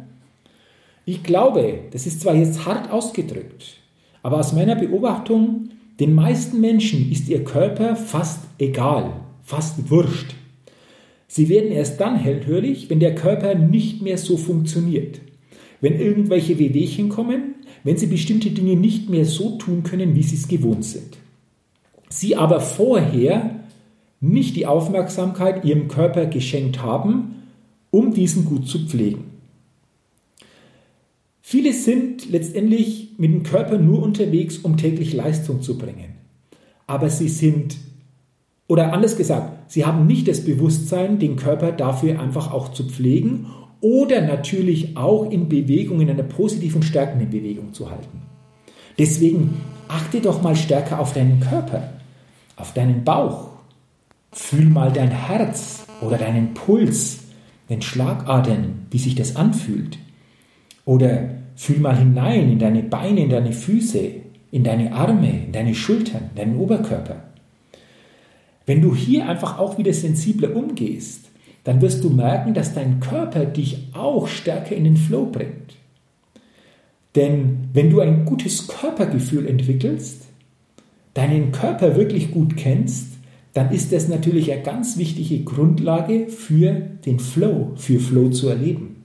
Ich 1.04 1.22
glaube, 1.22 1.80
das 1.90 2.06
ist 2.06 2.20
zwar 2.20 2.34
jetzt 2.34 2.66
hart 2.66 2.90
ausgedrückt, 2.90 3.78
aber 4.22 4.38
aus 4.38 4.52
meiner 4.52 4.76
Beobachtung, 4.76 5.70
den 5.98 6.14
meisten 6.14 6.60
Menschen 6.60 7.10
ist 7.10 7.28
ihr 7.28 7.44
Körper 7.44 7.96
fast 7.96 8.40
egal, 8.58 9.12
fast 9.42 9.90
wurscht. 9.90 10.34
Sie 11.26 11.48
werden 11.48 11.70
erst 11.70 12.00
dann 12.00 12.16
hellhörig, 12.16 12.90
wenn 12.90 13.00
der 13.00 13.14
Körper 13.14 13.54
nicht 13.54 14.02
mehr 14.02 14.18
so 14.18 14.36
funktioniert. 14.36 15.20
Wenn 15.80 15.98
irgendwelche 15.98 16.58
Wehwehchen 16.58 17.08
kommen, 17.08 17.54
wenn 17.84 17.96
sie 17.96 18.06
bestimmte 18.06 18.50
Dinge 18.50 18.76
nicht 18.76 19.08
mehr 19.08 19.24
so 19.24 19.56
tun 19.56 19.82
können, 19.82 20.14
wie 20.14 20.22
sie 20.22 20.36
es 20.36 20.48
gewohnt 20.48 20.84
sind. 20.84 21.18
Sie 22.08 22.36
aber 22.36 22.60
vorher 22.60 23.60
nicht 24.20 24.56
die 24.56 24.66
Aufmerksamkeit 24.66 25.64
ihrem 25.64 25.88
Körper 25.88 26.26
geschenkt 26.26 26.82
haben, 26.82 27.36
um 27.90 28.12
diesen 28.12 28.44
gut 28.44 28.68
zu 28.68 28.86
pflegen. 28.86 29.24
Viele 31.50 31.72
sind 31.72 32.30
letztendlich 32.30 33.14
mit 33.18 33.32
dem 33.32 33.42
Körper 33.42 33.76
nur 33.76 34.04
unterwegs, 34.04 34.58
um 34.58 34.76
täglich 34.76 35.12
Leistung 35.14 35.62
zu 35.62 35.76
bringen. 35.76 36.14
Aber 36.86 37.10
sie 37.10 37.28
sind, 37.28 37.76
oder 38.68 38.92
anders 38.92 39.16
gesagt, 39.16 39.68
sie 39.68 39.84
haben 39.84 40.06
nicht 40.06 40.28
das 40.28 40.44
Bewusstsein, 40.44 41.18
den 41.18 41.34
Körper 41.34 41.72
dafür 41.72 42.20
einfach 42.20 42.52
auch 42.52 42.68
zu 42.72 42.84
pflegen 42.84 43.46
oder 43.80 44.20
natürlich 44.20 44.96
auch 44.96 45.28
in 45.28 45.48
Bewegung, 45.48 46.00
in 46.00 46.10
einer 46.10 46.22
positiven, 46.22 46.84
stärkenden 46.84 47.30
Bewegung 47.30 47.74
zu 47.74 47.90
halten. 47.90 48.22
Deswegen 48.96 49.60
achte 49.88 50.20
doch 50.20 50.42
mal 50.42 50.54
stärker 50.54 51.00
auf 51.00 51.14
deinen 51.14 51.40
Körper, 51.40 51.94
auf 52.54 52.74
deinen 52.74 53.02
Bauch. 53.02 53.48
Fühl 54.30 54.66
mal 54.66 54.92
dein 54.92 55.10
Herz 55.10 55.84
oder 56.00 56.16
deinen 56.16 56.54
Puls, 56.54 57.24
den 57.68 57.82
Schlagadern, 57.82 58.86
wie 58.92 58.98
sich 58.98 59.16
das 59.16 59.34
anfühlt. 59.34 59.98
Oder 60.84 61.30
Fühl 61.56 61.78
mal 61.78 61.98
hinein 61.98 62.50
in 62.50 62.58
deine 62.58 62.82
Beine, 62.82 63.20
in 63.20 63.30
deine 63.30 63.52
Füße, 63.52 64.00
in 64.50 64.64
deine 64.64 64.92
Arme, 64.92 65.44
in 65.46 65.52
deine 65.52 65.74
Schultern, 65.74 66.30
deinen 66.34 66.56
Oberkörper. 66.56 67.22
Wenn 68.66 68.80
du 68.80 68.94
hier 68.94 69.28
einfach 69.28 69.58
auch 69.58 69.78
wieder 69.78 69.92
sensibler 69.92 70.54
umgehst, 70.56 71.26
dann 71.64 71.80
wirst 71.82 72.02
du 72.02 72.10
merken, 72.10 72.54
dass 72.54 72.72
dein 72.72 73.00
Körper 73.00 73.44
dich 73.44 73.88
auch 73.92 74.26
stärker 74.26 74.74
in 74.74 74.84
den 74.84 74.96
Flow 74.96 75.26
bringt. 75.26 75.76
Denn 77.16 77.68
wenn 77.72 77.90
du 77.90 78.00
ein 78.00 78.24
gutes 78.24 78.68
Körpergefühl 78.68 79.46
entwickelst, 79.46 80.22
deinen 81.14 81.52
Körper 81.52 81.96
wirklich 81.96 82.30
gut 82.30 82.56
kennst, 82.56 83.08
dann 83.52 83.72
ist 83.72 83.92
das 83.92 84.08
natürlich 84.08 84.52
eine 84.52 84.62
ganz 84.62 84.96
wichtige 84.96 85.42
Grundlage 85.42 86.28
für 86.28 86.72
den 87.04 87.18
Flow, 87.18 87.72
für 87.74 87.98
Flow 87.98 88.30
zu 88.30 88.48
erleben. 88.48 89.04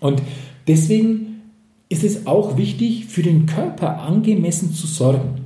Und 0.00 0.20
deswegen 0.66 1.42
ist 1.88 2.04
es 2.04 2.26
auch 2.26 2.56
wichtig, 2.56 3.06
für 3.06 3.22
den 3.22 3.46
Körper 3.46 4.00
angemessen 4.00 4.72
zu 4.72 4.86
sorgen. 4.86 5.44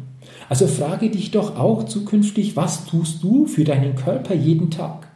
Also 0.48 0.66
frage 0.66 1.10
dich 1.10 1.30
doch 1.30 1.56
auch 1.56 1.84
zukünftig, 1.84 2.56
was 2.56 2.86
tust 2.86 3.22
du 3.22 3.46
für 3.46 3.64
deinen 3.64 3.96
Körper 3.96 4.34
jeden 4.34 4.70
Tag? 4.70 5.08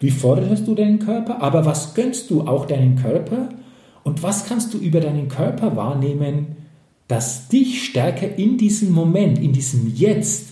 Wie 0.00 0.10
forderst 0.10 0.66
du 0.66 0.74
deinen 0.74 1.00
Körper? 1.00 1.42
Aber 1.42 1.66
was 1.66 1.94
gönnst 1.94 2.30
du 2.30 2.42
auch 2.42 2.66
deinen 2.66 2.96
Körper? 2.96 3.48
Und 4.04 4.22
was 4.22 4.46
kannst 4.46 4.72
du 4.72 4.78
über 4.78 5.00
deinen 5.00 5.28
Körper 5.28 5.76
wahrnehmen, 5.76 6.56
das 7.08 7.48
dich 7.48 7.84
stärker 7.84 8.36
in 8.38 8.58
diesem 8.58 8.92
Moment, 8.92 9.38
in 9.38 9.52
diesem 9.52 9.92
Jetzt 9.94 10.50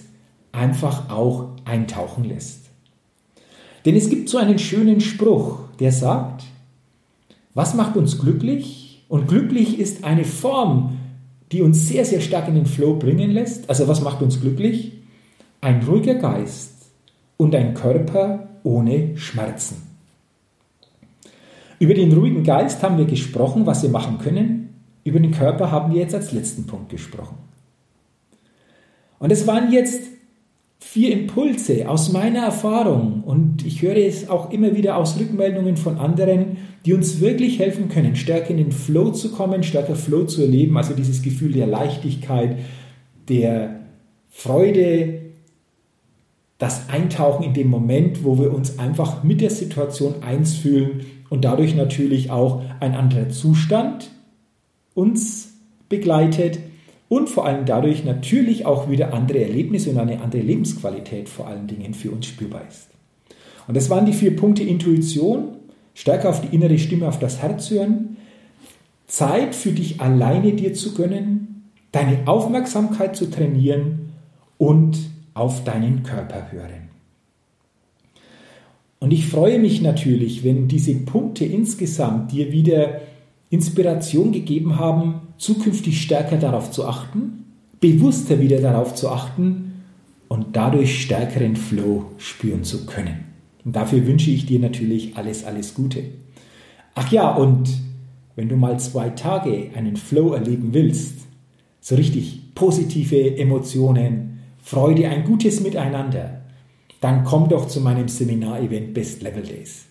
einfach 0.52 1.10
auch 1.10 1.50
eintauchen 1.64 2.24
lässt? 2.24 2.66
Denn 3.84 3.94
es 3.94 4.10
gibt 4.10 4.28
so 4.28 4.38
einen 4.38 4.58
schönen 4.58 5.00
Spruch, 5.00 5.60
der 5.78 5.92
sagt, 5.92 6.42
was 7.56 7.72
macht 7.72 7.96
uns 7.96 8.18
glücklich? 8.18 9.02
Und 9.08 9.28
glücklich 9.28 9.78
ist 9.80 10.04
eine 10.04 10.24
Form, 10.24 10.98
die 11.52 11.62
uns 11.62 11.88
sehr, 11.88 12.04
sehr 12.04 12.20
stark 12.20 12.48
in 12.48 12.54
den 12.54 12.66
Flow 12.66 12.96
bringen 12.96 13.30
lässt. 13.30 13.70
Also 13.70 13.88
was 13.88 14.02
macht 14.02 14.20
uns 14.20 14.42
glücklich? 14.42 14.92
Ein 15.62 15.82
ruhiger 15.82 16.16
Geist 16.16 16.90
und 17.38 17.54
ein 17.54 17.72
Körper 17.72 18.48
ohne 18.62 19.16
Schmerzen. 19.16 19.76
Über 21.78 21.94
den 21.94 22.12
ruhigen 22.12 22.44
Geist 22.44 22.82
haben 22.82 22.98
wir 22.98 23.06
gesprochen, 23.06 23.64
was 23.64 23.82
wir 23.82 23.90
machen 23.90 24.18
können. 24.18 24.74
Über 25.04 25.18
den 25.18 25.30
Körper 25.30 25.70
haben 25.70 25.94
wir 25.94 26.00
jetzt 26.02 26.14
als 26.14 26.32
letzten 26.32 26.66
Punkt 26.66 26.90
gesprochen. 26.90 27.38
Und 29.18 29.32
es 29.32 29.46
waren 29.46 29.72
jetzt 29.72 30.02
vier 30.78 31.10
Impulse 31.10 31.88
aus 31.88 32.12
meiner 32.12 32.40
Erfahrung 32.40 33.15
und 33.26 33.66
ich 33.66 33.82
höre 33.82 33.96
es 33.96 34.28
auch 34.28 34.52
immer 34.52 34.76
wieder 34.76 34.96
aus 34.96 35.18
Rückmeldungen 35.18 35.76
von 35.76 35.98
anderen, 35.98 36.58
die 36.84 36.94
uns 36.94 37.18
wirklich 37.20 37.58
helfen 37.58 37.88
können, 37.88 38.14
stärker 38.14 38.50
in 38.50 38.58
den 38.58 38.70
Flow 38.70 39.10
zu 39.10 39.32
kommen, 39.32 39.64
stärker 39.64 39.96
Flow 39.96 40.26
zu 40.26 40.42
erleben, 40.42 40.76
also 40.78 40.94
dieses 40.94 41.22
Gefühl 41.22 41.50
der 41.50 41.66
Leichtigkeit, 41.66 42.56
der 43.28 43.80
Freude, 44.28 45.22
das 46.58 46.88
Eintauchen 46.88 47.42
in 47.42 47.52
den 47.52 47.68
Moment, 47.68 48.22
wo 48.22 48.38
wir 48.38 48.54
uns 48.54 48.78
einfach 48.78 49.24
mit 49.24 49.40
der 49.40 49.50
Situation 49.50 50.22
eins 50.22 50.54
fühlen 50.54 51.00
und 51.28 51.44
dadurch 51.44 51.74
natürlich 51.74 52.30
auch 52.30 52.62
ein 52.78 52.94
anderer 52.94 53.30
Zustand 53.30 54.08
uns 54.94 55.52
begleitet 55.88 56.60
und 57.08 57.28
vor 57.28 57.44
allem 57.44 57.66
dadurch 57.66 58.04
natürlich 58.04 58.66
auch 58.66 58.88
wieder 58.88 59.12
andere 59.12 59.40
Erlebnisse 59.40 59.90
und 59.90 59.98
eine 59.98 60.20
andere 60.20 60.42
Lebensqualität 60.42 61.28
vor 61.28 61.48
allen 61.48 61.66
Dingen 61.66 61.92
für 61.92 62.12
uns 62.12 62.26
spürbar 62.26 62.62
ist. 62.68 62.95
Und 63.66 63.76
das 63.76 63.90
waren 63.90 64.06
die 64.06 64.12
vier 64.12 64.36
Punkte 64.36 64.62
Intuition, 64.62 65.56
stärker 65.94 66.28
auf 66.28 66.40
die 66.40 66.54
innere 66.54 66.78
Stimme, 66.78 67.08
auf 67.08 67.18
das 67.18 67.42
Herz 67.42 67.70
hören, 67.70 68.16
Zeit 69.06 69.54
für 69.54 69.72
dich 69.72 70.00
alleine 70.00 70.52
dir 70.52 70.74
zu 70.74 70.94
gönnen, 70.94 71.70
deine 71.92 72.26
Aufmerksamkeit 72.26 73.16
zu 73.16 73.30
trainieren 73.30 74.10
und 74.58 74.98
auf 75.34 75.64
deinen 75.64 76.02
Körper 76.02 76.50
hören. 76.52 76.86
Und 78.98 79.12
ich 79.12 79.26
freue 79.26 79.58
mich 79.58 79.82
natürlich, 79.82 80.42
wenn 80.42 80.68
diese 80.68 80.94
Punkte 80.94 81.44
insgesamt 81.44 82.32
dir 82.32 82.50
wieder 82.50 83.00
Inspiration 83.50 84.32
gegeben 84.32 84.78
haben, 84.78 85.20
zukünftig 85.38 86.02
stärker 86.02 86.36
darauf 86.36 86.70
zu 86.70 86.86
achten, 86.86 87.44
bewusster 87.80 88.40
wieder 88.40 88.60
darauf 88.60 88.94
zu 88.94 89.10
achten 89.10 89.84
und 90.28 90.56
dadurch 90.56 91.02
stärkeren 91.02 91.56
Flow 91.56 92.06
spüren 92.18 92.64
zu 92.64 92.86
können. 92.86 93.35
Und 93.66 93.76
dafür 93.76 94.06
wünsche 94.06 94.30
ich 94.30 94.46
dir 94.46 94.60
natürlich 94.60 95.16
alles, 95.16 95.44
alles 95.44 95.74
Gute. 95.74 96.04
Ach 96.94 97.10
ja, 97.10 97.34
und 97.34 97.68
wenn 98.36 98.48
du 98.48 98.54
mal 98.54 98.78
zwei 98.78 99.10
Tage 99.10 99.70
einen 99.74 99.96
Flow 99.96 100.34
erleben 100.34 100.68
willst, 100.72 101.26
so 101.80 101.96
richtig 101.96 102.54
positive 102.54 103.36
Emotionen, 103.36 104.38
Freude, 104.62 105.08
ein 105.08 105.24
gutes 105.24 105.60
Miteinander, 105.60 106.42
dann 107.00 107.24
komm 107.24 107.48
doch 107.48 107.66
zu 107.66 107.80
meinem 107.80 108.06
Seminarevent 108.06 108.94
Best 108.94 109.20
Level 109.22 109.42
Days. 109.42 109.86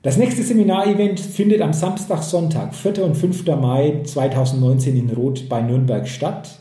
Das 0.00 0.16
nächste 0.16 0.42
Seminarevent 0.42 1.20
findet 1.20 1.60
am 1.60 1.74
Samstag, 1.74 2.22
Sonntag, 2.22 2.74
4. 2.74 3.04
und 3.04 3.18
5. 3.18 3.44
Mai 3.48 4.00
2019 4.04 4.96
in 4.96 5.10
Roth 5.10 5.46
bei 5.50 5.60
Nürnberg 5.60 6.08
statt. 6.08 6.58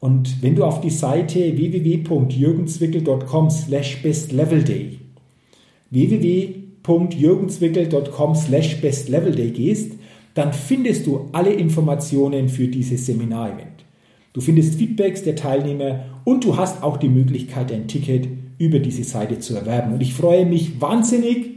Und 0.00 0.42
wenn 0.42 0.56
du 0.56 0.64
auf 0.64 0.80
die 0.80 0.90
Seite 0.90 1.56
www.jürgenswickel.com 1.56 3.48
slash 3.50 4.02
bestlevelday 4.02 5.01
www.jürgenswickel.com 5.92 8.34
slash 8.34 8.80
bestlevelday 8.80 9.50
gehst, 9.50 9.92
dann 10.34 10.52
findest 10.52 11.06
du 11.06 11.28
alle 11.32 11.52
Informationen 11.52 12.48
für 12.48 12.66
dieses 12.66 13.06
Seminarevent. 13.06 13.84
Du 14.32 14.40
findest 14.40 14.76
Feedbacks 14.76 15.22
der 15.22 15.36
Teilnehmer 15.36 16.06
und 16.24 16.44
du 16.44 16.56
hast 16.56 16.82
auch 16.82 16.96
die 16.96 17.10
Möglichkeit, 17.10 17.70
ein 17.70 17.86
Ticket 17.86 18.28
über 18.58 18.78
diese 18.78 19.04
Seite 19.04 19.40
zu 19.40 19.54
erwerben. 19.54 19.92
Und 19.92 20.00
ich 20.00 20.14
freue 20.14 20.46
mich 20.46 20.80
wahnsinnig 20.80 21.50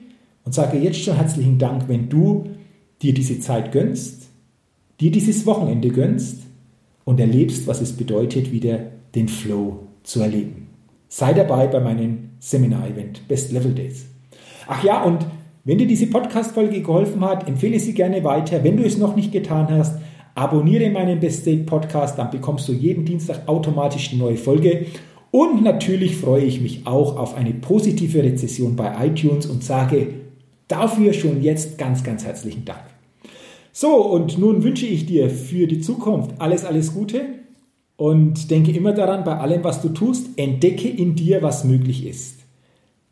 und 0.44 0.54
sage 0.54 0.78
jetzt 0.78 1.02
schon 1.02 1.16
herzlichen 1.16 1.58
Dank, 1.58 1.88
wenn 1.88 2.10
du 2.10 2.50
dir 3.02 3.14
diese 3.14 3.40
Zeit 3.40 3.72
gönnst, 3.72 4.28
dir 5.00 5.12
dieses 5.12 5.46
Wochenende 5.46 5.90
gönnst 5.90 6.42
und 7.06 7.20
erlebst, 7.20 7.68
was 7.68 7.82
es 7.82 7.94
bedeutet, 7.94 8.52
wieder 8.52 8.92
den 9.14 9.30
Flow 9.30 9.88
zu 10.04 10.20
erleben. 10.20 10.68
Sei 11.08 11.34
dabei 11.34 11.68
bei 11.68 11.80
meinem 11.80 12.32
Seminar-Event 12.40 13.28
Best 13.28 13.54
Level 13.54 13.74
Days. 13.74 14.06
Ach 14.68 14.84
ja, 14.84 15.04
und 15.04 15.26
wenn 15.64 15.78
dir 15.78 15.88
diese 15.88 16.08
Podcast-Folge 16.08 16.82
geholfen 16.82 17.24
hat, 17.26 17.48
empfehle 17.48 17.80
sie 17.80 17.94
gerne 17.94 18.24
weiter. 18.24 18.64
Wenn 18.64 18.78
du 18.78 18.84
es 18.84 18.98
noch 18.98 19.16
nicht 19.16 19.32
getan 19.32 19.68
hast, 19.70 19.96
Abonniere 20.38 20.90
meinen 20.90 21.22
Best 21.22 21.46
Date 21.46 21.66
Podcast, 21.66 22.20
dann 22.20 22.30
bekommst 22.30 22.68
du 22.68 22.74
jeden 22.74 23.06
Dienstag 23.06 23.48
automatisch 23.48 24.12
eine 24.12 24.22
neue 24.22 24.36
Folge. 24.36 24.86
Und 25.32 25.64
natürlich 25.64 26.18
freue 26.18 26.44
ich 26.44 26.60
mich 26.60 26.86
auch 26.86 27.16
auf 27.18 27.36
eine 27.36 27.54
positive 27.54 28.22
Rezession 28.22 28.76
bei 28.76 29.08
iTunes 29.08 29.46
und 29.46 29.64
sage 29.64 30.08
dafür 30.68 31.14
schon 31.14 31.42
jetzt 31.42 31.78
ganz, 31.78 32.04
ganz 32.04 32.26
herzlichen 32.26 32.66
Dank. 32.66 32.84
So, 33.72 33.96
und 33.96 34.38
nun 34.38 34.62
wünsche 34.64 34.86
ich 34.86 35.06
dir 35.06 35.30
für 35.30 35.68
die 35.68 35.80
Zukunft 35.80 36.32
alles, 36.40 36.66
alles 36.66 36.94
Gute 36.94 37.22
und 37.96 38.52
denke 38.52 38.72
immer 38.72 38.92
daran, 38.92 39.24
bei 39.24 39.38
allem, 39.38 39.64
was 39.64 39.82
du 39.82 39.90
tust, 39.90 40.38
entdecke 40.38 40.90
in 40.90 41.16
dir, 41.16 41.42
was 41.44 41.64
möglich 41.64 42.06
ist. 42.06 42.45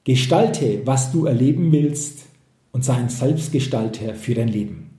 Gestalte, 0.05 0.81
was 0.83 1.13
du 1.13 1.27
erleben 1.27 1.71
willst 1.71 2.25
und 2.73 2.83
sei 2.83 2.95
ein 2.95 3.07
Selbstgestalter 3.07 4.15
für 4.15 4.33
dein 4.33 4.49
Leben. 4.49 4.89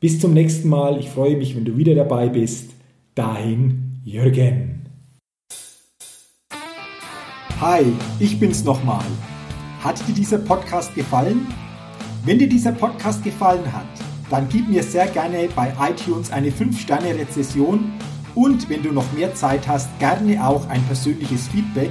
Bis 0.00 0.18
zum 0.18 0.34
nächsten 0.34 0.68
Mal. 0.68 0.98
Ich 0.98 1.08
freue 1.08 1.36
mich, 1.36 1.54
wenn 1.54 1.64
du 1.64 1.76
wieder 1.76 1.94
dabei 1.94 2.28
bist. 2.28 2.72
Dahin, 3.14 4.00
Jürgen. 4.04 4.86
Hi, 7.60 7.84
ich 8.18 8.40
bin's 8.40 8.64
nochmal. 8.64 9.04
Hat 9.84 10.02
dir 10.08 10.14
dieser 10.14 10.38
Podcast 10.38 10.96
gefallen? 10.96 11.46
Wenn 12.24 12.40
dir 12.40 12.48
dieser 12.48 12.72
Podcast 12.72 13.22
gefallen 13.22 13.72
hat, 13.72 13.86
dann 14.30 14.48
gib 14.48 14.68
mir 14.68 14.82
sehr 14.82 15.06
gerne 15.06 15.48
bei 15.54 15.72
iTunes 15.88 16.32
eine 16.32 16.50
5-Sterne-Rezession 16.50 17.92
und 18.34 18.68
wenn 18.68 18.82
du 18.82 18.90
noch 18.90 19.12
mehr 19.12 19.32
Zeit 19.32 19.68
hast, 19.68 19.96
gerne 20.00 20.44
auch 20.44 20.68
ein 20.68 20.82
persönliches 20.84 21.46
Feedback, 21.46 21.90